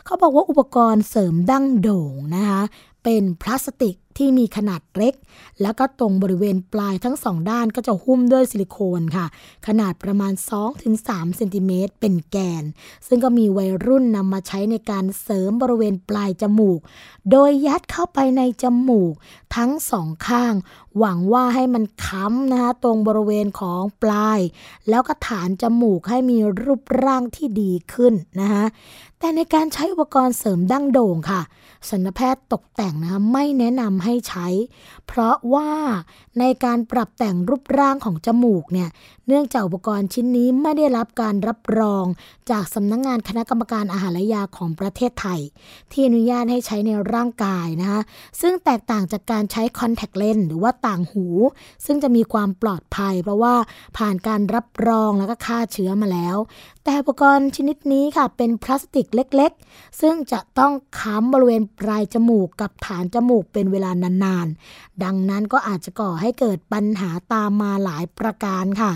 [0.04, 2.62] เขาบอกว่าอุปกรณ์เสริมดั้งโด่งนะคะ
[3.04, 5.14] เป็นพลาสติก ที่มีขนาดเล็ก
[5.62, 9.26] แล้วก็ตรงบริเวณปลายทั้งสองด้านก็จะหุ้มด้วยซิลิโคนค่ะ
[9.66, 10.32] ขนาดประมาณ
[10.84, 12.64] 2-3เซนติเมตรเป็นแกน
[13.06, 16.80] ซึ่งก็มีวัยรุ่นนำมาใช้ในการเสริมบริเวณปลายจมูก
[17.30, 19.12] โดยยัดเข้าไปในจมูก
[19.56, 20.54] ทั้งสองข้าง
[20.98, 24.40] หวังว่าให้มันค้ำนะคะตรงบริเวณของปลาย
[24.88, 28.64] แล้วก็ฐานจมูกให้มีรูปร่างที่ดีขึ้นนะคะ
[29.18, 31.42] แต่ในการใช้อุปกรณ์เสริมดั้งโด่งค่ะ
[31.90, 34.46] สัญญแพทย์ตกแต่งนะคะไม่แนะนำให้ใช้
[35.06, 35.70] เพราะว่า
[36.38, 38.88] ในการปรับแต่งรูปร่างของจมูกเนี่ย
[39.26, 42.04] เนื่องจากอุปกรณ์ชิ้นนี้ไม่ได้รับการรับรอง
[42.50, 45.40] จากสำนักงงานคณะกรรมการอาหารและยาของประเทศไทย
[45.92, 48.00] ที่อนุญาตให้ใช้ในร่างกายนะคะ
[48.40, 51.26] ซึ่งแตกต่างจากการใช้คอนแทคเลนส์หรือว่าต่างหู
[51.86, 53.54] ซึ่งจะมีความปลอดภัย เพราะว่า
[53.96, 56.36] ผ่านการรับรองแล้วก็ฆ่าเชื้อมาแล้ว
[56.84, 63.90] แต่อุปกรณ์ชนิดนี้ค่ะเป็นพลาสติกเล็กๆ ซึ่งจะต้องค้ำบริเวณปลายจมูกกับฐานจมูกเป็นเวลา
[64.24, 68.92] นานๆ ดังนั้นก็อาจจะก่อให้เกิดปัญหาตามมาหลายประการค่ะ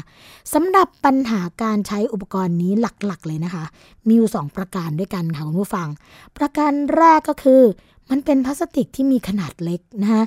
[0.55, 3.65] สำหรับปัญหาการใช้อุปกรณ์นี้หลักๆ เลยนะคะ
[4.07, 5.89] มีอยู่สองประการด้วยกันค่ะคุณผู้ฟัง
[6.37, 7.63] ประการแรกก็คือ
[8.11, 10.25] มันเป็นพลาสติกที่มีขนาดเล็กนะคะ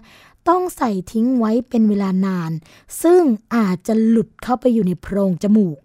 [0.47, 2.51] ต้องใส่ทิ้งไว้เป็นเวลานาน
[3.03, 3.21] ซึ่ง
[3.55, 5.77] อาจจะหลุดเข้าไปอยู่ในโพรงจมูก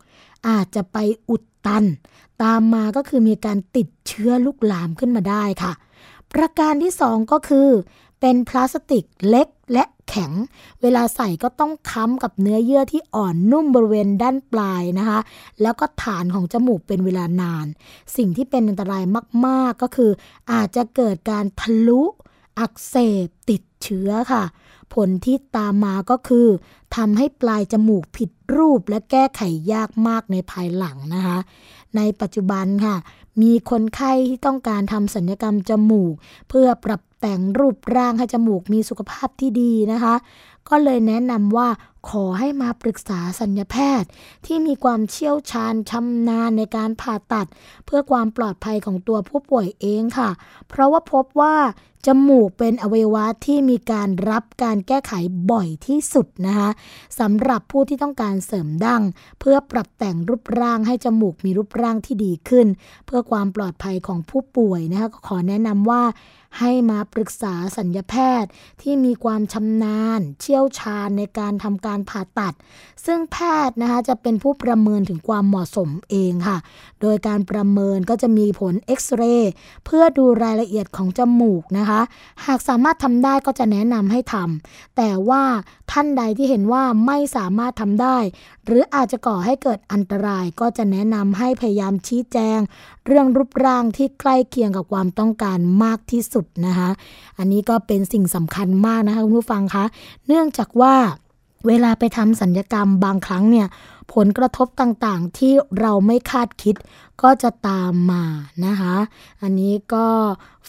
[0.49, 0.99] อาจจะไป
[1.29, 1.85] อุดตัน
[2.43, 5.73] ตามมาก็คือมีการติดเชื้อลุกลามขึ้นมาได้ค่ะ
[6.33, 7.69] ประการที่สองก็คือ
[8.21, 10.33] เป็นพลาสติกเล็กและแข็ง
[10.83, 15.21] เวลาใส่ก็ต้องค้ำกับเนื้อเยื่อที่อ่อนนุ่มบริเวณด้านปลายนะคะ
[15.63, 17.67] แล้วก็ฐานของจมูกเป็นเวลานาน
[18.17, 19.05] สิ่งที่เป็นอันตราย
[19.47, 20.11] มาก ๆ ก็คือ
[20.53, 22.03] อาจจะเกิดการทะลุ
[22.59, 22.97] อักเส
[23.27, 24.45] บติด เชื้อค่ะ
[24.95, 26.47] ผลที่ตามมาก็คือ
[26.97, 31.39] ทำให้ปลายจมูกผิดรูปและแก้ไขยากมากในภายหลังนะคะ
[31.97, 32.97] ในปัจจุบันค่ะ
[33.43, 36.15] มีคนไข้ที่ต้องการทำศัลยกรรมจมูก
[36.49, 40.15] เพื่อปรับแต่งรูปร่างให้จมูกมีสุขภาพที่ดีนะคะ
[40.69, 41.69] ก็เลยแนะนำว่า
[42.09, 44.09] ขอให้มาปรึกษาสัญญแพทย์
[44.47, 47.47] ที่มีความเชี่ยวชาญชำนาญในการผ่าตัด
[47.87, 50.31] เพื่อความปลอดภัยของตัวผู้ป่วยเองค่ะ
[50.69, 51.57] เพราะว่าพบว่า
[52.07, 55.13] จมูกเป็นอวัยวะที่มีการรับการแก้ไข
[55.51, 56.71] บ่อยที่สุดนะคะ
[57.19, 59.03] สำหรับผู้ที่ต้องการเสริมดั้ง
[59.41, 62.67] เพื่อปรับแต่งรูปร่างให้จมูกมีรูปร่างที่ดีขึ้น
[63.07, 66.03] เพื่อความปลอดภัยของผู้ป่วยนะคะก็ขอแนะนำว่า
[66.59, 68.51] ให้มาปรึกษาสัญญแพทย์
[68.83, 72.55] ที่มีความชำนาญ เชี่ยวชาญในการทำการผ่าตัด
[73.07, 73.37] ซึ่งแพ
[73.69, 76.59] ทย์นะคะจะเป็นผู้ประเมินถึงความเหมาะสมเองค่ะ
[77.01, 79.53] โดยการประเมินก็จะมีผลเอ็กซเรย์
[79.85, 82.01] เพื่อดูรายละเอียดของจมูกนะคะ
[82.47, 85.43] หากสามารถทำได้ก็จะแนะนำให้ทำแต่ว่า
[85.91, 88.19] ท่านใดที่เห็นว่าไม่สามารถทำได้
[88.65, 92.59] หรืออาจจะก่อให้เกิดอันตรายก็จะแนะนำให้พยายามชี้แจง
[93.11, 96.91] เรื่องรูปร่างที่ใกล้เคียงกับความต้องการมากที่สุดนะคะ
[97.39, 99.85] อันนี้ก็เป็นสิ่งสำคัญมากนะคะคุณผู้ฟังคะ
[100.27, 100.95] เนื่องจากว่า
[101.67, 103.67] เวลาไปทำสัญญกรรมบางครั้งเนี่ย
[104.15, 106.77] ผลกระทบต่างๆที่เราไม่คาดคิด
[107.23, 108.25] ก็จะตามมา
[108.67, 108.95] นะคะ
[109.43, 110.07] อันนี้ก็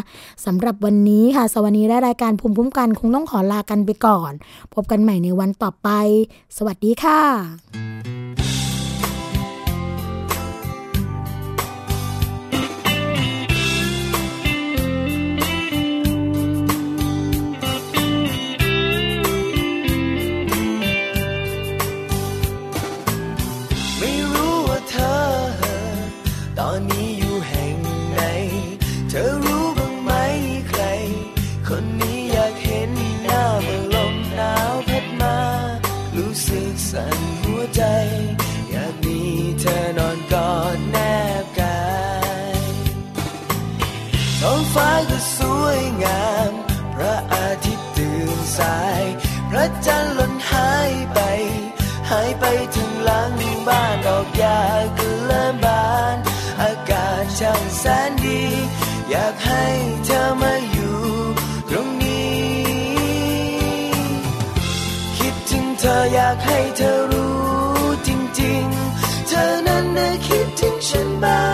[0.45, 4.31] สำหรับวันนี้ค่ะ สวัสดีและรายการภูมิคุ้มกันคงต้องขอลากันไปก่อน
[4.73, 5.89] พบกันใหม่ในวันต่อไป
[6.57, 7.19] สวัสดีค่ะ
[45.75, 46.51] วยงาม
[46.93, 49.01] พระอาทิตย์ตื่นสาย
[49.49, 51.19] พระจันทร์หล่นหายไป
[52.09, 52.45] หายไป
[52.75, 53.31] ถึงหลัง
[53.67, 54.59] บ้านดอกหญ้า
[54.97, 56.17] กเริ่มบาน
[56.61, 58.43] อากาศช่างแสนดี
[59.09, 59.63] อยากให้
[60.05, 60.97] เธอมาอยู่
[61.69, 62.35] ตรงนี้
[65.17, 68.09] คิดถึงเธออยากให้เธอรู้จ
[68.41, 71.44] ริงๆ เธอนั้นน่ะคิดถึงฉันบ้าง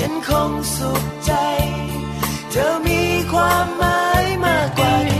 [0.06, 1.32] ันคงสุขใจ
[2.50, 5.17] เธอมีความหมายมากกว่า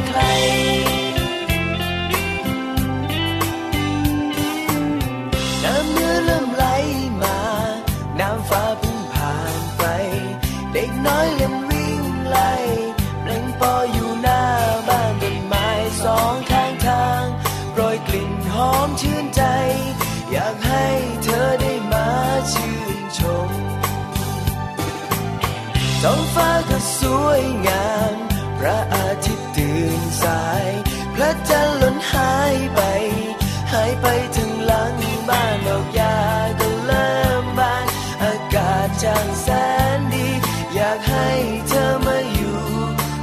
[34.03, 34.95] ไปถึงหลัง
[35.29, 36.17] บ้านดอกยา
[36.61, 37.87] ก็เริ่มบาน
[38.23, 39.49] อากาศจางแส
[39.97, 40.29] นดี
[40.75, 41.29] อยากให้
[41.69, 42.59] เธอมาอยู่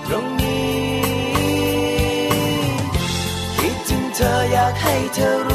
[0.06, 0.86] ตรงนี้
[3.58, 5.55] คิดถึงเธออยากให้เธอรู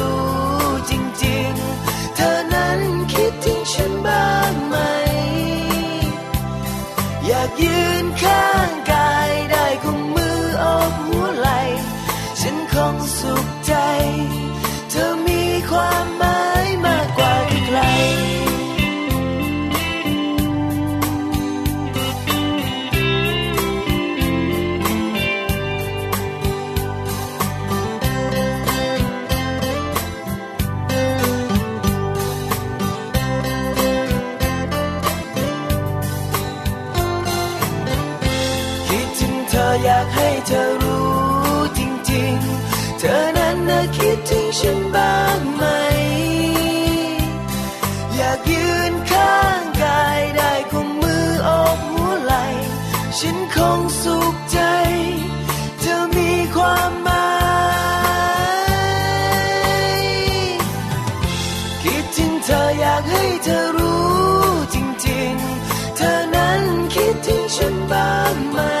[39.71, 45.63] ออยากให้เธอรู้จริงๆ เธอนั้นน่ะคิดถึงฉันบ้างไหม
[48.15, 52.33] อยากยืนข้างกายได้กุมมือโอบหัวไหล
[53.19, 54.59] ฉันคงสุขใจ
[55.79, 57.31] เธอมีความหมา
[59.89, 60.01] ย
[61.83, 64.11] คิดถึงเธออยากให้เธอรู้
[64.73, 64.75] จ
[65.07, 66.61] ริงๆ เธอนั้น
[66.93, 68.80] คิดถึงฉันบ้างไหม